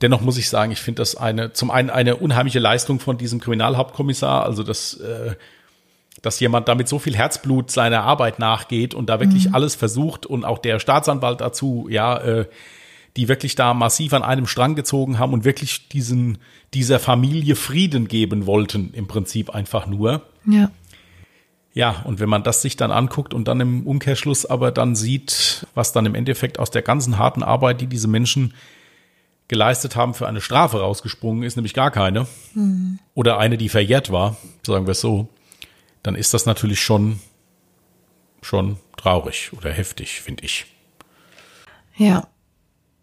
Dennoch 0.00 0.20
muss 0.20 0.38
ich 0.38 0.48
sagen, 0.48 0.72
ich 0.72 0.80
finde 0.80 1.00
das 1.00 1.14
eine, 1.14 1.52
zum 1.52 1.70
einen 1.70 1.90
eine 1.90 2.16
unheimliche 2.16 2.58
Leistung 2.58 3.00
von 3.00 3.18
diesem 3.18 3.40
Kriminalhauptkommissar, 3.40 4.44
also 4.44 4.62
dass, 4.62 4.94
äh, 4.94 5.34
dass 6.22 6.40
jemand 6.40 6.68
damit 6.68 6.88
so 6.88 6.98
viel 6.98 7.14
Herzblut 7.14 7.70
seiner 7.70 8.02
Arbeit 8.02 8.38
nachgeht 8.38 8.94
und 8.94 9.10
da 9.10 9.20
wirklich 9.20 9.48
mhm. 9.48 9.54
alles 9.54 9.74
versucht 9.74 10.24
und 10.24 10.44
auch 10.44 10.58
der 10.58 10.80
Staatsanwalt 10.80 11.40
dazu, 11.40 11.86
ja, 11.90 12.16
äh, 12.18 12.46
die 13.16 13.28
wirklich 13.28 13.56
da 13.56 13.74
massiv 13.74 14.12
an 14.14 14.22
einem 14.22 14.46
Strang 14.46 14.74
gezogen 14.74 15.18
haben 15.18 15.32
und 15.32 15.44
wirklich 15.44 15.88
diesen, 15.88 16.38
dieser 16.74 16.98
Familie 16.98 17.56
Frieden 17.56 18.08
geben 18.08 18.46
wollten, 18.46 18.94
im 18.94 19.08
Prinzip 19.08 19.50
einfach 19.50 19.86
nur. 19.86 20.22
Ja. 20.46 20.70
Ja, 21.72 22.02
und 22.04 22.18
wenn 22.18 22.28
man 22.28 22.42
das 22.42 22.62
sich 22.62 22.76
dann 22.76 22.90
anguckt 22.90 23.32
und 23.32 23.46
dann 23.46 23.60
im 23.60 23.86
Umkehrschluss 23.86 24.44
aber 24.44 24.72
dann 24.72 24.96
sieht, 24.96 25.66
was 25.74 25.92
dann 25.92 26.04
im 26.04 26.14
Endeffekt 26.14 26.58
aus 26.58 26.70
der 26.70 26.82
ganzen 26.82 27.18
harten 27.18 27.42
Arbeit, 27.42 27.80
die 27.80 27.86
diese 27.86 28.08
Menschen 28.08 28.54
geleistet 29.46 29.96
haben, 29.96 30.14
für 30.14 30.28
eine 30.28 30.40
Strafe 30.40 30.80
rausgesprungen 30.80 31.42
ist, 31.42 31.56
nämlich 31.56 31.74
gar 31.74 31.90
keine, 31.90 32.26
mhm. 32.54 32.98
oder 33.14 33.38
eine, 33.38 33.56
die 33.56 33.68
verjährt 33.68 34.10
war, 34.10 34.36
sagen 34.64 34.86
wir 34.86 34.92
es 34.92 35.00
so, 35.00 35.28
dann 36.02 36.14
ist 36.14 36.34
das 36.34 36.46
natürlich 36.46 36.80
schon, 36.80 37.20
schon 38.42 38.78
traurig 38.96 39.52
oder 39.52 39.72
heftig, 39.72 40.20
finde 40.20 40.44
ich. 40.44 40.66
Ja, 41.96 42.28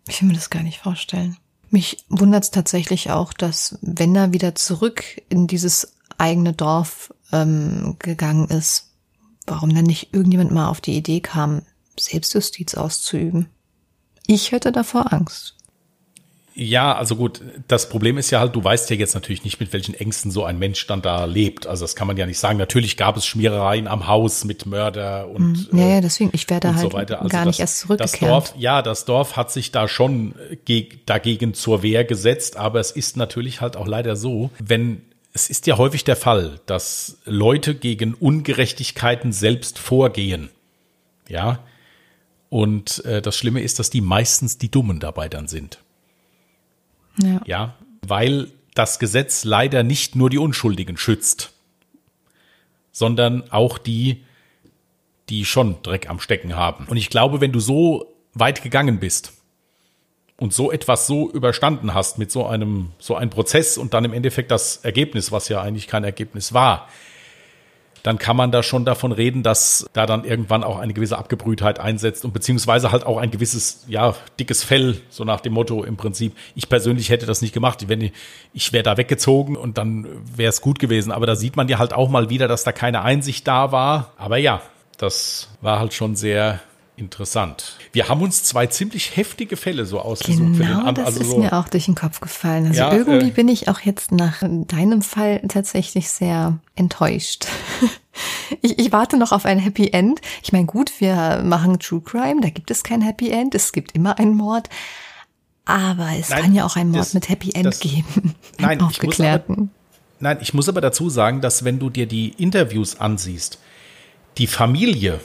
ich 0.08 0.22
will 0.22 0.30
mir 0.30 0.36
das 0.36 0.50
gar 0.50 0.64
nicht 0.64 0.80
vorstellen. 0.80 1.38
Mich 1.70 1.98
wundert 2.08 2.46
es 2.46 2.52
tatsächlich 2.52 3.12
auch, 3.12 3.34
dass 3.34 3.78
wenn 3.82 4.16
er 4.16 4.32
wieder 4.32 4.56
zurück 4.56 5.04
in 5.30 5.48
dieses 5.48 5.97
eigene 6.18 6.54
Dorf 6.54 7.14
ähm, 7.32 7.96
gegangen 8.00 8.48
ist, 8.50 8.92
warum 9.46 9.74
dann 9.74 9.86
nicht 9.86 10.14
irgendjemand 10.14 10.52
mal 10.52 10.70
auf 10.70 10.82
die 10.82 10.98
Idee 10.98 11.22
kam, 11.22 11.62
Selbstjustiz 12.00 12.76
auszuüben. 12.76 13.48
Ich 14.28 14.52
hätte 14.52 14.72
davor 14.72 15.14
Angst. 15.14 15.58
Ja, 16.60 16.96
also 16.96 17.16
gut, 17.16 17.40
das 17.68 17.88
Problem 17.88 18.18
ist 18.18 18.32
ja 18.32 18.40
halt, 18.40 18.56
du 18.56 18.64
weißt 18.64 18.90
ja 18.90 18.96
jetzt 18.96 19.14
natürlich 19.14 19.44
nicht, 19.44 19.60
mit 19.60 19.74
welchen 19.74 19.94
Ängsten 19.94 20.32
so 20.32 20.44
ein 20.44 20.58
Mensch 20.58 20.88
dann 20.88 21.04
da 21.04 21.26
lebt. 21.26 21.68
Also 21.68 21.84
das 21.84 21.96
kann 21.96 22.08
man 22.08 22.18
ja 22.18 22.26
nicht 22.26 22.40
sagen. 22.40 22.58
Natürlich 22.58 22.98
gab 22.98 23.16
es 23.16 23.28
Schmierereien 23.28 23.88
am 23.88 24.08
Haus 24.08 24.44
mit 24.44 24.66
Mörder 24.66 25.28
und 25.30 25.70
hm, 25.70 25.78
Ja, 25.78 25.88
ja, 25.88 26.02
deswegen, 26.02 26.32
ich 26.34 26.50
werde 26.50 26.74
halt 26.74 26.92
so 26.92 26.98
also 26.98 27.28
gar 27.30 27.46
nicht 27.46 27.60
erst 27.60 27.82
zurückgekehrt. 27.82 28.22
Das 28.24 28.28
Dorf, 28.28 28.54
ja, 28.58 28.82
das 28.82 29.06
Dorf 29.06 29.36
hat 29.36 29.52
sich 29.52 29.72
da 29.72 29.88
schon 29.88 30.34
dagegen 31.06 31.54
zur 31.54 31.84
Wehr 31.84 32.04
gesetzt, 32.06 32.58
aber 32.58 32.80
es 32.80 32.90
ist 32.90 33.18
natürlich 33.18 33.62
halt 33.62 33.78
auch 33.78 33.86
leider 33.86 34.16
so, 34.16 34.50
wenn 34.58 35.04
es 35.38 35.52
ist 35.52 35.68
ja 35.68 35.78
häufig 35.78 36.04
der 36.04 36.16
Fall, 36.16 36.60
dass 36.66 37.20
Leute 37.24 37.76
gegen 37.76 38.16
Ungerechtigkeiten 38.16 39.32
selbst 39.32 39.78
vorgehen. 39.78 40.50
Ja. 41.30 41.60
Und 42.50 43.06
äh, 43.06 43.22
das 43.22 43.38
Schlimme 43.38 43.62
ist, 43.62 43.78
dass 43.78 43.92
die 43.92 44.02
meistens 44.02 44.58
die 44.58 44.72
Dummen 44.72 45.00
dabei 45.00 45.30
dann 45.30 45.48
sind. 45.48 45.78
Ja. 47.22 47.42
ja. 47.46 47.76
Weil 48.02 48.48
das 48.74 48.98
Gesetz 48.98 49.44
leider 49.44 49.84
nicht 49.84 50.16
nur 50.16 50.32
die 50.32 50.40
Unschuldigen 50.40 50.98
schützt, 50.98 51.54
sondern 52.92 53.52
auch 53.52 53.78
die, 53.78 54.24
die 55.30 55.46
schon 55.46 55.84
Dreck 55.84 56.10
am 56.10 56.20
Stecken 56.20 56.56
haben. 56.56 56.88
Und 56.88 56.98
ich 56.98 57.12
glaube, 57.12 57.42
wenn 57.42 57.52
du 57.52 57.60
so 57.60 58.12
weit 58.34 58.64
gegangen 58.64 59.00
bist, 59.00 59.34
und 60.40 60.54
so 60.54 60.72
etwas 60.72 61.08
so 61.08 61.30
überstanden 61.32 61.94
hast 61.94 62.20
mit 62.20 62.32
so 62.32 62.46
einem, 62.46 62.92
so 63.00 63.16
einem 63.16 63.30
Prozess 63.30 63.78
und 63.78 63.94
dann 63.94 64.06
im 64.06 64.14
Endeffekt 64.14 64.52
das 64.52 64.78
Ergebnis, 64.78 65.32
was 65.32 65.50
ja 65.50 65.62
eigentlich 65.62 65.88
kein 65.88 66.04
Ergebnis 66.04 66.54
war, 66.54 66.88
dann 68.04 68.20
kann 68.20 68.38
man 68.38 68.52
da 68.52 68.64
schon 68.64 68.86
davon 68.86 69.12
reden, 69.12 69.44
dass 69.44 69.90
da 69.92 70.06
dann 70.06 70.24
irgendwann 70.24 70.64
auch 70.64 70.80
eine 70.80 70.94
gewisse 70.94 71.18
Abgebrühtheit 71.18 71.80
einsetzt 71.80 72.24
und 72.24 72.34
beziehungsweise 72.34 72.92
halt 72.94 73.06
auch 73.06 73.18
ein 73.18 73.32
gewisses, 73.32 73.84
ja, 73.90 74.16
dickes 74.40 74.64
Fell, 74.64 75.02
so 75.10 75.26
nach 75.26 75.42
dem 75.42 75.52
Motto 75.52 75.84
im 75.84 75.98
Prinzip. 75.98 76.34
Ich 76.56 76.70
persönlich 76.70 77.10
hätte 77.10 77.26
das 77.26 77.42
nicht 77.42 77.54
gemacht. 77.54 77.90
Wenn 77.90 78.00
ich, 78.00 78.14
ich 78.54 78.72
wäre 78.72 78.84
da 78.84 78.96
weggezogen 78.96 79.58
und 79.58 79.78
dann 79.78 80.08
wäre 80.38 80.50
es 80.50 80.62
gut 80.62 80.80
gewesen. 80.80 81.12
Aber 81.12 81.26
da 81.26 81.36
sieht 81.36 81.58
man 81.58 81.68
ja 81.68 81.80
halt 81.80 81.92
auch 81.92 82.10
mal 82.10 82.30
wieder, 82.30 82.48
dass 82.48 82.64
da 82.64 82.72
keine 82.72 83.02
Einsicht 83.02 83.46
da 83.46 83.74
war. 83.74 84.14
Aber 84.18 84.38
ja, 84.38 84.62
das 84.98 85.50
war 85.60 85.80
halt 85.80 85.94
schon 85.94 86.16
sehr 86.16 86.62
Interessant. 86.98 87.78
Wir 87.94 88.10
haben 88.10 88.24
uns 88.24 88.44
zwei 88.44 88.66
ziemlich 88.66 89.16
heftige 89.16 89.56
Fälle 89.56 89.86
so 89.86 90.00
ausgesucht. 90.00 90.40
Genau, 90.40 90.56
für 90.56 90.64
den 90.64 90.78
genau, 90.80 90.92
das 90.94 91.06
also 91.06 91.20
ist 91.22 91.30
so 91.30 91.38
mir 91.38 91.54
auch 91.54 91.70
durch 91.70 91.86
den 91.86 91.94
Kopf 91.94 92.22
gefallen. 92.22 92.66
Also 92.66 92.80
ja, 92.80 92.92
irgendwie 92.92 93.28
äh, 93.28 93.32
bin 93.32 93.48
ich 93.50 93.70
auch 93.70 93.82
jetzt 93.82 94.12
nach 94.12 94.42
deinem 94.42 95.04
Fall 95.04 95.42
tatsächlich 95.48 96.10
sehr 96.10 96.58
enttäuscht. 96.74 97.46
ich, 98.64 98.80
ich 98.80 98.92
warte 98.92 99.16
noch 99.16 99.32
auf 99.32 99.46
ein 99.46 99.60
Happy 99.60 99.90
End. 99.92 100.22
Ich 100.42 100.52
meine, 100.52 100.66
gut, 100.66 100.92
wir 100.98 101.44
machen 101.46 101.78
True 101.78 102.02
Crime, 102.02 102.42
da 102.42 102.50
gibt 102.50 102.72
es 102.72 102.82
kein 102.82 103.02
Happy 103.02 103.30
End. 103.30 103.54
Es 103.54 103.74
gibt 103.74 103.92
immer 103.92 104.18
einen 104.18 104.34
Mord. 104.34 104.68
Aber 105.66 106.10
es 106.20 106.30
nein, 106.30 106.42
kann 106.42 106.56
ja 106.56 106.66
auch 106.66 106.78
einen 106.78 106.90
Mord 106.90 107.06
das, 107.06 107.14
mit 107.14 107.30
Happy 107.30 107.52
End 107.54 107.68
das, 107.68 107.80
geben. 107.80 108.34
Nein, 108.58 108.82
aufgeklärten. 108.82 109.54
Ich 109.54 109.60
aber, 109.60 109.70
nein, 110.20 110.38
ich 110.42 110.56
muss 110.56 110.68
aber 110.68 110.82
dazu 110.82 111.12
sagen, 111.12 111.42
dass 111.42 111.64
wenn 111.64 111.78
du 111.78 111.92
dir 111.92 112.08
die 112.08 112.30
Interviews 112.30 113.00
ansiehst, 113.00 113.60
die 114.40 114.48
Familie 114.48 115.20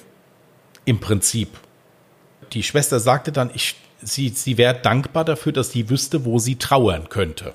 im 0.85 1.01
Prinzip. 1.01 1.49
Die 2.53 2.62
Schwester 2.62 3.01
sagte 3.01 3.33
dann, 3.33 3.51
ich, 3.55 3.77
sie, 4.03 4.29
sie 4.29 4.59
wäre 4.59 4.75
dankbar 4.75 5.25
dafür, 5.25 5.53
dass 5.53 5.73
sie 5.73 5.88
wüsste, 5.88 6.25
wo 6.25 6.38
sie 6.38 6.57
trauern 6.57 7.09
könnte. 7.09 7.55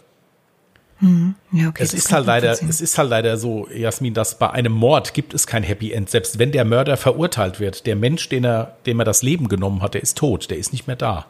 Hm. 1.00 1.36
Ja, 1.52 1.70
okay, 1.70 1.84
es 1.84 1.94
ist 1.94 2.12
halt 2.12 2.26
leider, 2.26 2.52
es 2.52 2.82
ist 2.82 2.98
halt 2.98 3.12
leider 3.12 3.38
so, 3.38 3.68
Jasmin, 3.70 4.16
dass 4.16 4.40
bei 4.40 4.50
einem 4.50 4.72
Mord 4.72 5.13
gibt 5.13 5.36
es 5.36 5.46
kein 5.46 5.62
Happy 5.62 5.92
End. 5.92 6.10
Selbst 6.10 6.40
wenn 6.40 6.52
der 6.52 6.66
Mörder 6.66 6.98
verurteilt 6.98 7.60
wird, 7.60 7.86
der 7.86 7.96
Mensch, 7.96 8.30
den 8.30 8.44
er, 8.44 8.78
dem 8.88 9.00
er 9.00 9.06
das 9.06 9.22
Leben 9.22 9.48
genommen 9.48 9.84
hat, 9.84 9.94
der 9.94 10.02
ist 10.02 10.18
tot, 10.18 10.50
der 10.50 10.58
ist 10.58 10.72
nicht 10.72 10.88
mehr 10.88 10.96
da. 10.96 11.28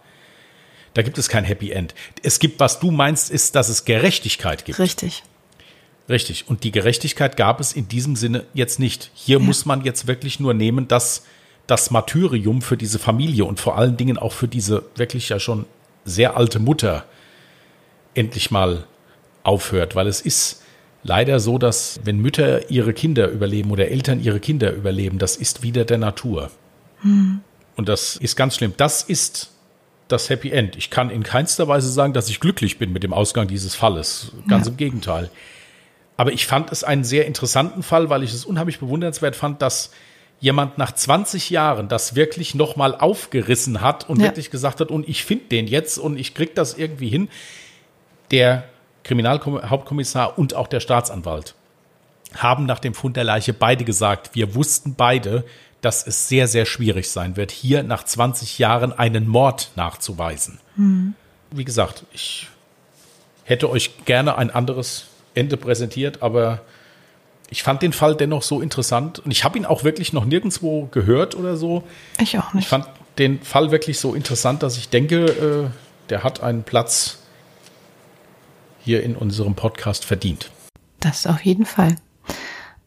Da 0.93 1.01
gibt 1.01 1.17
es 1.17 1.27
kein 1.27 1.43
Happy 1.43 1.71
End. 1.71 1.93
Es 2.23 2.39
gibt, 2.39 2.61
was 2.61 2.79
du 2.79 2.91
meinst, 2.91 3.29
ist, 3.29 3.55
dass 3.55 3.67
es 3.67 3.83
Gerechtigkeit 3.83 4.63
gibt. 4.63 4.79
Richtig. 4.79 5.23
Richtig. 6.09 6.47
Und 6.47 6.63
die 6.63 6.71
Gerechtigkeit 6.71 7.35
gab 7.35 7.59
es 7.59 7.73
in 7.73 7.89
diesem 7.89 8.15
Sinne 8.15 8.45
jetzt 8.53 8.79
nicht. 8.79 9.11
Hier 9.13 9.39
ja. 9.39 9.43
muss 9.43 9.65
man 9.65 9.83
jetzt 9.83 10.07
wirklich 10.07 10.39
nur 10.39 10.53
nehmen, 10.53 10.87
dass 10.87 11.25
das 11.67 11.91
Martyrium 11.91 12.61
für 12.61 12.77
diese 12.77 12.97
Familie 12.97 13.45
und 13.45 13.59
vor 13.59 13.77
allen 13.77 13.97
Dingen 13.97 14.17
auch 14.17 14.31
für 14.31 14.47
diese 14.47 14.83
wirklich 14.95 15.29
ja 15.29 15.39
schon 15.39 15.65
sehr 16.05 16.37
alte 16.37 16.59
Mutter 16.59 17.03
endlich 18.13 18.49
mal 18.51 18.85
aufhört, 19.43 19.95
weil 19.95 20.07
es 20.07 20.21
ist 20.21 20.63
leider 21.03 21.39
so, 21.39 21.57
dass 21.57 21.99
wenn 22.03 22.19
Mütter 22.19 22.69
ihre 22.71 22.93
Kinder 22.93 23.29
überleben 23.29 23.71
oder 23.71 23.89
Eltern 23.89 24.21
ihre 24.21 24.39
Kinder 24.39 24.71
überleben, 24.71 25.19
das 25.19 25.35
ist 25.35 25.61
wieder 25.61 25.85
der 25.85 25.97
Natur. 25.97 26.51
Hm. 27.01 27.41
Und 27.75 27.89
das 27.89 28.15
ist 28.15 28.35
ganz 28.35 28.55
schlimm. 28.55 28.73
Das 28.77 29.03
ist 29.03 29.51
das 30.07 30.29
Happy 30.29 30.51
End. 30.51 30.75
Ich 30.77 30.89
kann 30.89 31.09
in 31.09 31.23
keinster 31.23 31.67
Weise 31.67 31.89
sagen, 31.91 32.13
dass 32.13 32.29
ich 32.29 32.39
glücklich 32.39 32.79
bin 32.79 32.91
mit 32.91 33.03
dem 33.03 33.13
Ausgang 33.13 33.47
dieses 33.47 33.75
Falles. 33.75 34.31
Ganz 34.47 34.65
ja. 34.65 34.71
im 34.71 34.77
Gegenteil. 34.77 35.29
Aber 36.15 36.33
ich 36.33 36.47
fand 36.47 36.71
es 36.71 36.83
einen 36.83 37.03
sehr 37.03 37.27
interessanten 37.27 37.83
Fall, 37.83 38.09
weil 38.09 38.23
ich 38.23 38.33
es 38.33 38.45
unheimlich 38.45 38.79
bewundernswert 38.79 39.35
fand, 39.35 39.61
dass 39.61 39.91
jemand 40.39 40.77
nach 40.77 40.91
20 40.91 41.49
Jahren 41.49 41.87
das 41.87 42.15
wirklich 42.15 42.55
nochmal 42.55 42.95
aufgerissen 42.95 43.81
hat 43.81 44.07
und 44.09 44.19
ja. 44.19 44.25
wirklich 44.27 44.51
gesagt 44.51 44.79
hat, 44.79 44.91
und 44.91 45.07
ich 45.07 45.25
finde 45.25 45.45
den 45.45 45.67
jetzt 45.67 45.97
und 45.97 46.17
ich 46.17 46.33
krieg 46.33 46.55
das 46.55 46.77
irgendwie 46.77 47.09
hin. 47.09 47.29
Der 48.31 48.65
Kriminalhauptkommissar 49.03 50.37
und 50.37 50.53
auch 50.53 50.67
der 50.67 50.79
Staatsanwalt 50.79 51.55
haben 52.35 52.65
nach 52.65 52.79
dem 52.79 52.93
Fund 52.93 53.15
der 53.15 53.23
Leiche 53.23 53.53
beide 53.53 53.85
gesagt, 53.85 54.31
wir 54.35 54.53
wussten 54.53 54.95
beide, 54.95 55.45
dass 55.81 56.05
es 56.05 56.27
sehr, 56.27 56.47
sehr 56.47 56.65
schwierig 56.65 57.09
sein 57.09 57.37
wird, 57.37 57.51
hier 57.51 57.83
nach 57.83 58.03
20 58.03 58.59
Jahren 58.59 58.91
einen 58.91 59.27
Mord 59.27 59.71
nachzuweisen. 59.75 60.59
Mhm. 60.75 61.13
Wie 61.51 61.63
gesagt, 61.63 62.03
ich 62.13 62.47
hätte 63.45 63.69
euch 63.69 64.05
gerne 64.05 64.37
ein 64.37 64.51
anderes 64.51 65.05
Ende 65.33 65.55
präsentiert, 65.55 66.21
aber 66.21 66.61
ich 67.49 67.63
fand 67.63 67.81
den 67.81 67.93
Fall 67.93 68.15
dennoch 68.15 68.43
so 68.43 68.61
interessant 68.61 69.19
und 69.19 69.31
ich 69.31 69.43
habe 69.43 69.57
ihn 69.57 69.65
auch 69.65 69.83
wirklich 69.83 70.13
noch 70.13 70.25
nirgendwo 70.25 70.87
gehört 70.91 71.35
oder 71.35 71.55
so. 71.55 71.83
Ich 72.19 72.37
auch 72.37 72.53
nicht. 72.53 72.65
Ich 72.65 72.69
fand 72.69 72.87
den 73.17 73.41
Fall 73.41 73.71
wirklich 73.71 73.99
so 73.99 74.13
interessant, 74.13 74.63
dass 74.63 74.77
ich 74.77 74.89
denke, 74.89 75.25
äh, 75.25 75.69
der 76.09 76.23
hat 76.23 76.41
einen 76.43 76.63
Platz 76.63 77.19
hier 78.83 79.03
in 79.03 79.15
unserem 79.15 79.55
Podcast 79.55 80.05
verdient. 80.05 80.51
Das 80.99 81.27
auf 81.27 81.41
jeden 81.41 81.65
Fall. 81.65 81.95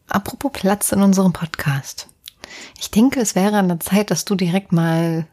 Apropos 0.07 0.51
Platz 0.51 0.91
in 0.91 1.01
unserem 1.01 1.33
Podcast. 1.33 2.07
Ich 2.79 2.91
denke, 2.91 3.19
es 3.19 3.35
wäre 3.35 3.57
an 3.57 3.67
der 3.67 3.79
Zeit, 3.79 4.11
dass 4.11 4.25
du 4.25 4.35
direkt 4.35 4.71
mal 4.71 5.25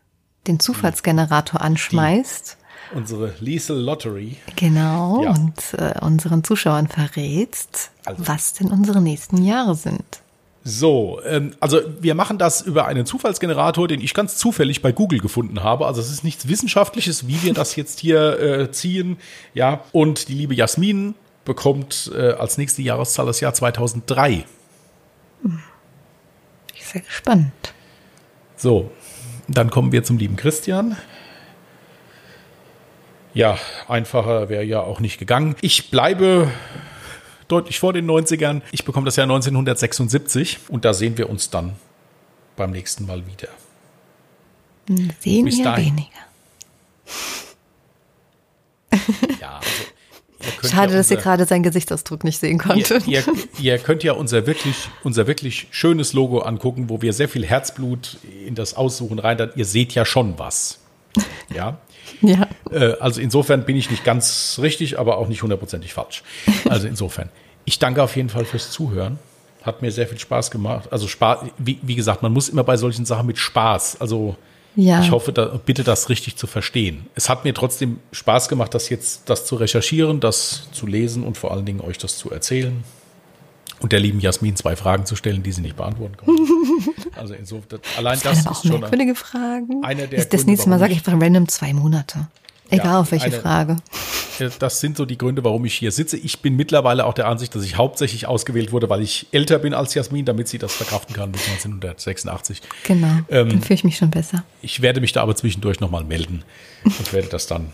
den 0.47 0.61
Zufallsgenerator 0.61 1.61
anschmeißt. 1.61 2.57
Unsere 2.95 3.35
Liesel 3.41 3.79
Lottery. 3.79 4.37
Genau, 4.57 5.23
ja. 5.23 5.31
und 5.31 5.75
äh, 5.75 5.95
unseren 6.01 6.43
Zuschauern 6.45 6.89
verrätst, 6.89 7.91
also. 8.05 8.27
was 8.27 8.55
denn 8.55 8.71
unsere 8.71 9.01
nächsten 9.01 9.43
Jahre 9.43 9.75
sind. 9.75 10.05
So, 10.65 11.21
ähm, 11.25 11.55
also 11.61 11.81
wir 12.01 12.15
machen 12.15 12.39
das 12.39 12.63
über 12.63 12.87
einen 12.87 13.07
Zufallsgenerator, 13.07 13.89
den 13.89 14.01
ich 14.01 14.15
ganz 14.15 14.37
zufällig 14.37 14.83
bei 14.83 14.93
Google 14.93 15.21
gefunden 15.21 15.63
habe. 15.63 15.87
Also 15.87 16.01
es 16.01 16.11
ist 16.11 16.25
nichts 16.25 16.49
Wissenschaftliches, 16.49 17.27
wie 17.27 17.43
wir 17.43 17.55
das 17.55 17.77
jetzt 17.77 18.01
hier 18.01 18.41
äh, 18.41 18.71
ziehen. 18.71 19.19
Ja, 19.55 19.83
und 19.93 20.29
die 20.29 20.35
liebe 20.35 20.55
Jasmin 20.55 21.15
bekommt 21.45 22.11
äh, 22.15 22.33
als 22.33 22.59
nächste 22.59 22.83
Jahreszahl 22.83 23.27
das 23.27 23.41
Jahr 23.41 23.55
2003. 23.55 24.45
Hm 25.43 25.63
sehr 26.89 27.03
gespannt. 27.03 27.75
So, 28.57 28.91
dann 29.47 29.71
kommen 29.71 29.93
wir 29.93 30.03
zum 30.05 30.19
lieben 30.19 30.37
Christian. 30.37 30.97
Ja, 33.39 33.57
einfacher 33.87 34.49
wäre 34.49 34.65
ja 34.65 34.81
auch 34.81 34.99
nicht 34.99 35.17
gegangen. 35.21 35.55
Ich 35.61 35.93
bleibe 35.93 36.51
deutlich 37.47 37.79
vor 37.79 37.93
den 37.93 38.05
90ern. 38.11 38.63
Ich 38.73 38.85
bekomme 38.85 39.05
das 39.05 39.15
Jahr 39.15 39.27
1976 39.27 40.59
und 40.67 40.85
da 40.85 40.93
sehen 40.93 41.17
wir 41.19 41.31
uns 41.31 41.49
dann 41.49 41.75
beim 42.57 42.73
nächsten 42.73 43.07
Mal 43.07 43.23
wieder. 43.29 43.47
Sehen 45.21 45.47
wir 45.47 45.77
weniger. 45.77 46.09
Ja, 49.41 49.61
also 50.63 50.69
Schade, 50.75 50.93
ja 50.93 50.99
dass 50.99 51.11
ihr 51.11 51.19
gerade 51.19 51.45
seinen 51.45 51.63
Gesichtsausdruck 51.63 52.25
nicht 52.25 52.39
sehen 52.39 52.59
konntet. 52.59 53.07
Ihr, 53.07 53.23
ihr, 53.27 53.35
ihr, 53.61 53.79
könnt 53.79 54.03
ja 54.03 54.15
unser 54.15 54.47
wirklich, 54.47 54.89
unser 55.05 55.29
wirklich 55.29 55.69
schönes 55.71 56.13
Logo 56.13 56.41
angucken, 56.41 56.89
wo 56.89 57.03
wir 57.03 57.13
sehr 57.13 57.29
viel 57.29 57.47
Herzblut 57.47 58.19
in 58.47 58.57
das 58.57 58.75
Aussuchen 58.75 59.21
rein. 59.21 59.51
Ihr 59.55 59.65
seht 59.65 59.95
ja 59.95 60.05
schon 60.05 60.39
was. 60.39 60.81
Ja. 61.55 61.79
ja. 62.23 62.47
Äh, 62.71 62.95
also 63.01 63.21
insofern 63.21 63.65
bin 63.65 63.77
ich 63.77 63.91
nicht 63.91 64.05
ganz 64.05 64.59
richtig, 64.63 64.99
aber 64.99 65.19
auch 65.19 65.29
nicht 65.29 65.43
hundertprozentig 65.43 65.95
falsch. 65.95 66.23
Also 66.69 66.87
insofern. 66.87 67.29
Ich 67.65 67.79
danke 67.79 68.03
auf 68.03 68.17
jeden 68.17 68.29
Fall 68.29 68.45
fürs 68.45 68.71
Zuhören. 68.71 69.19
Hat 69.63 69.83
mir 69.83 69.91
sehr 69.91 70.07
viel 70.07 70.19
Spaß 70.19 70.51
gemacht. 70.51 70.93
Also 70.93 71.09
Spaß, 71.09 71.41
wie, 71.59 71.79
wie 71.83 71.95
gesagt, 71.95 72.23
man 72.23 72.33
muss 72.33 72.49
immer 72.49 72.65
bei 72.65 72.77
solchen 72.77 73.05
Sachen 73.05 73.27
mit 73.27 73.39
Spaß, 73.39 74.01
also 74.01 74.37
ja. 74.77 75.03
Ich 75.03 75.11
hoffe, 75.11 75.33
da, 75.33 75.59
bitte 75.67 75.83
das 75.83 76.09
richtig 76.09 76.37
zu 76.37 76.47
verstehen. 76.47 77.07
Es 77.17 77.29
hat 77.29 77.45
mir 77.45 77.53
trotzdem 77.53 77.99
Spaß 78.13 78.49
gemacht, 78.49 78.75
das 78.75 78.89
jetzt, 78.91 79.29
das 79.29 79.45
zu 79.45 79.57
recherchieren, 79.57 80.21
das 80.21 80.69
zu 80.71 80.87
lesen 80.87 81.25
und 81.25 81.37
vor 81.37 81.51
allen 81.51 81.67
Dingen 81.67 81.81
euch 81.81 81.99
das 81.99 82.17
zu 82.17 82.31
erzählen. 82.31 82.85
Und 83.81 83.93
der 83.93 84.01
lieben 84.01 84.21
Jasmin 84.21 84.57
zwei 84.57 84.77
Fragen 84.77 85.07
zu 85.07 85.15
stellen, 85.15 85.43
die 85.43 85.53
sie 85.53 85.61
nicht 85.61 85.77
beantworten 85.77 86.17
konnte. 86.17 86.43
Also 87.17 87.35
insofern, 87.35 87.81
allein 87.97 88.19
das, 88.23 88.45
das 88.45 88.59
ist 88.59 88.69
schon 88.69 88.81
merkwürdige 88.81 89.15
Fragen. 89.17 89.83
Einer 89.83 90.07
der 90.07 90.21
das 90.21 90.29
Gründe, 90.29 90.47
nächste 90.47 90.69
Mal 90.69 90.79
sage 90.79 90.93
ich 90.93 90.99
einfach 90.99 91.21
random 91.21 91.49
zwei 91.49 91.73
Monate. 91.73 92.29
Egal 92.71 92.87
ja, 92.87 93.01
auf 93.01 93.11
welche 93.13 93.27
eine, 93.27 93.41
Frage. 93.41 93.77
Das 94.59 94.81
sind 94.81 94.97
so 94.97 95.05
die 95.05 95.19
Gründe, 95.19 95.43
warum 95.43 95.65
ich 95.65 95.75
hier 95.75 95.91
sitze. 95.91 96.17
Ich 96.17 96.41
bin 96.41 96.55
mittlerweile 96.55 97.07
auch 97.07 97.15
der 97.15 97.27
Ansicht, 97.27 97.55
dass 97.55 97.65
ich 97.65 97.77
hauptsächlich 97.77 98.27
ausgewählt 98.27 98.73
wurde, 98.73 98.89
weil 98.89 99.03
ich 99.03 99.27
älter 99.33 99.59
bin 99.59 99.75
als 99.75 99.95
Jasmin, 99.95 100.25
damit 100.25 100.49
sie 100.49 100.59
das 100.59 100.75
verkraften 100.75 101.15
kann 101.15 101.33
bis 101.33 101.49
1986. 101.49 102.61
Genau, 102.85 103.07
ähm, 103.31 103.49
dann 103.49 103.63
fühle 103.63 103.75
ich 103.75 103.85
mich 103.85 103.97
schon 103.97 104.11
besser. 104.11 104.45
Ich 104.63 104.83
werde 104.83 105.01
mich 105.01 105.13
da 105.13 105.23
aber 105.23 105.35
zwischendurch 105.35 105.81
nochmal 105.81 106.05
melden 106.05 106.45
und 106.85 107.13
werde 107.13 107.29
das 107.29 107.47
dann 107.47 107.73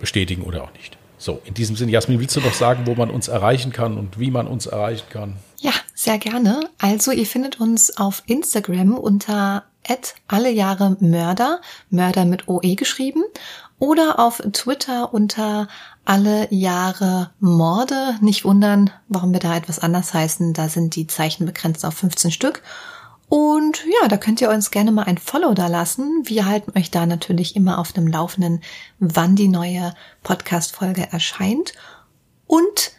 bestätigen 0.00 0.42
oder 0.42 0.64
auch 0.64 0.72
nicht. 0.72 0.98
So, 1.22 1.40
in 1.44 1.54
diesem 1.54 1.76
Sinne, 1.76 1.92
Jasmin, 1.92 2.18
willst 2.18 2.34
du 2.34 2.40
doch 2.40 2.52
sagen, 2.52 2.84
wo 2.84 2.96
man 2.96 3.08
uns 3.08 3.28
erreichen 3.28 3.70
kann 3.70 3.96
und 3.96 4.18
wie 4.18 4.32
man 4.32 4.48
uns 4.48 4.66
erreichen 4.66 5.06
kann? 5.08 5.36
Ja, 5.60 5.70
sehr 5.94 6.18
gerne. 6.18 6.68
Also, 6.78 7.12
ihr 7.12 7.26
findet 7.26 7.60
uns 7.60 7.96
auf 7.96 8.24
Instagram 8.26 8.98
unter 8.98 9.62
alle 10.26 10.50
Jahre 10.50 10.96
Mörder, 10.98 11.60
Mörder 11.90 12.24
mit 12.24 12.48
OE 12.48 12.74
geschrieben 12.74 13.22
oder 13.78 14.18
auf 14.18 14.42
Twitter 14.52 15.14
unter 15.14 15.68
alle 16.04 16.52
Jahre 16.52 17.30
Morde. 17.38 18.16
Nicht 18.20 18.44
wundern, 18.44 18.90
warum 19.06 19.32
wir 19.32 19.38
da 19.38 19.56
etwas 19.56 19.78
anders 19.78 20.12
heißen. 20.12 20.54
Da 20.54 20.68
sind 20.68 20.96
die 20.96 21.06
Zeichen 21.06 21.46
begrenzt 21.46 21.84
auf 21.84 21.94
15 21.94 22.32
Stück. 22.32 22.64
Und 23.34 23.86
ja, 23.86 24.08
da 24.08 24.18
könnt 24.18 24.42
ihr 24.42 24.50
uns 24.50 24.70
gerne 24.70 24.92
mal 24.92 25.04
ein 25.04 25.16
Follow 25.16 25.54
da 25.54 25.66
lassen. 25.66 26.20
Wir 26.24 26.44
halten 26.44 26.78
euch 26.78 26.90
da 26.90 27.06
natürlich 27.06 27.56
immer 27.56 27.78
auf 27.78 27.92
dem 27.92 28.06
Laufenden, 28.06 28.62
wann 28.98 29.36
die 29.36 29.48
neue 29.48 29.94
Podcast-Folge 30.22 31.10
erscheint. 31.10 31.72
Und 32.46 32.92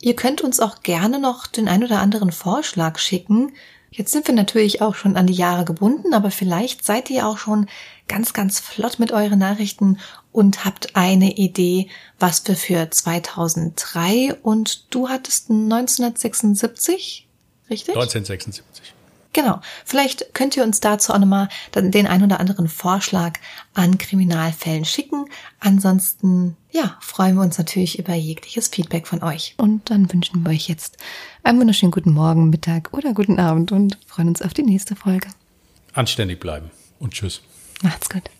ihr 0.00 0.16
könnt 0.16 0.40
uns 0.40 0.58
auch 0.58 0.82
gerne 0.82 1.20
noch 1.20 1.46
den 1.46 1.68
ein 1.68 1.84
oder 1.84 2.00
anderen 2.00 2.32
Vorschlag 2.32 2.98
schicken, 2.98 3.52
Jetzt 3.92 4.12
sind 4.12 4.28
wir 4.28 4.36
natürlich 4.36 4.82
auch 4.82 4.94
schon 4.94 5.16
an 5.16 5.26
die 5.26 5.32
Jahre 5.32 5.64
gebunden, 5.64 6.14
aber 6.14 6.30
vielleicht 6.30 6.84
seid 6.84 7.10
ihr 7.10 7.26
auch 7.26 7.38
schon 7.38 7.66
ganz, 8.06 8.32
ganz 8.32 8.60
flott 8.60 9.00
mit 9.00 9.10
euren 9.10 9.40
Nachrichten 9.40 9.98
und 10.30 10.64
habt 10.64 10.94
eine 10.94 11.32
Idee, 11.36 11.88
was 12.20 12.46
wir 12.46 12.54
für 12.54 12.88
2003 12.88 14.36
und 14.44 14.94
du 14.94 15.08
hattest 15.08 15.50
1976, 15.50 17.26
richtig? 17.68 17.96
1976. 17.96 18.94
Genau. 19.32 19.60
Vielleicht 19.84 20.34
könnt 20.34 20.56
ihr 20.56 20.64
uns 20.64 20.80
dazu 20.80 21.12
auch 21.12 21.18
nochmal 21.18 21.48
den 21.74 22.06
ein 22.06 22.24
oder 22.24 22.40
anderen 22.40 22.68
Vorschlag 22.68 23.38
an 23.74 23.98
Kriminalfällen 23.98 24.84
schicken. 24.84 25.26
Ansonsten, 25.60 26.56
ja, 26.72 26.96
freuen 27.00 27.36
wir 27.36 27.42
uns 27.42 27.56
natürlich 27.56 27.98
über 27.98 28.14
jegliches 28.14 28.68
Feedback 28.68 29.06
von 29.06 29.22
euch. 29.22 29.54
Und 29.56 29.90
dann 29.90 30.12
wünschen 30.12 30.42
wir 30.42 30.50
euch 30.50 30.68
jetzt 30.68 30.96
einen 31.44 31.60
wunderschönen 31.60 31.92
guten 31.92 32.12
Morgen, 32.12 32.50
Mittag 32.50 32.92
oder 32.92 33.12
guten 33.12 33.38
Abend 33.38 33.70
und 33.70 33.98
freuen 34.06 34.28
uns 34.28 34.42
auf 34.42 34.52
die 34.52 34.64
nächste 34.64 34.96
Folge. 34.96 35.28
Anständig 35.92 36.40
bleiben 36.40 36.70
und 36.98 37.12
tschüss. 37.12 37.40
Macht's 37.82 38.10
gut. 38.10 38.30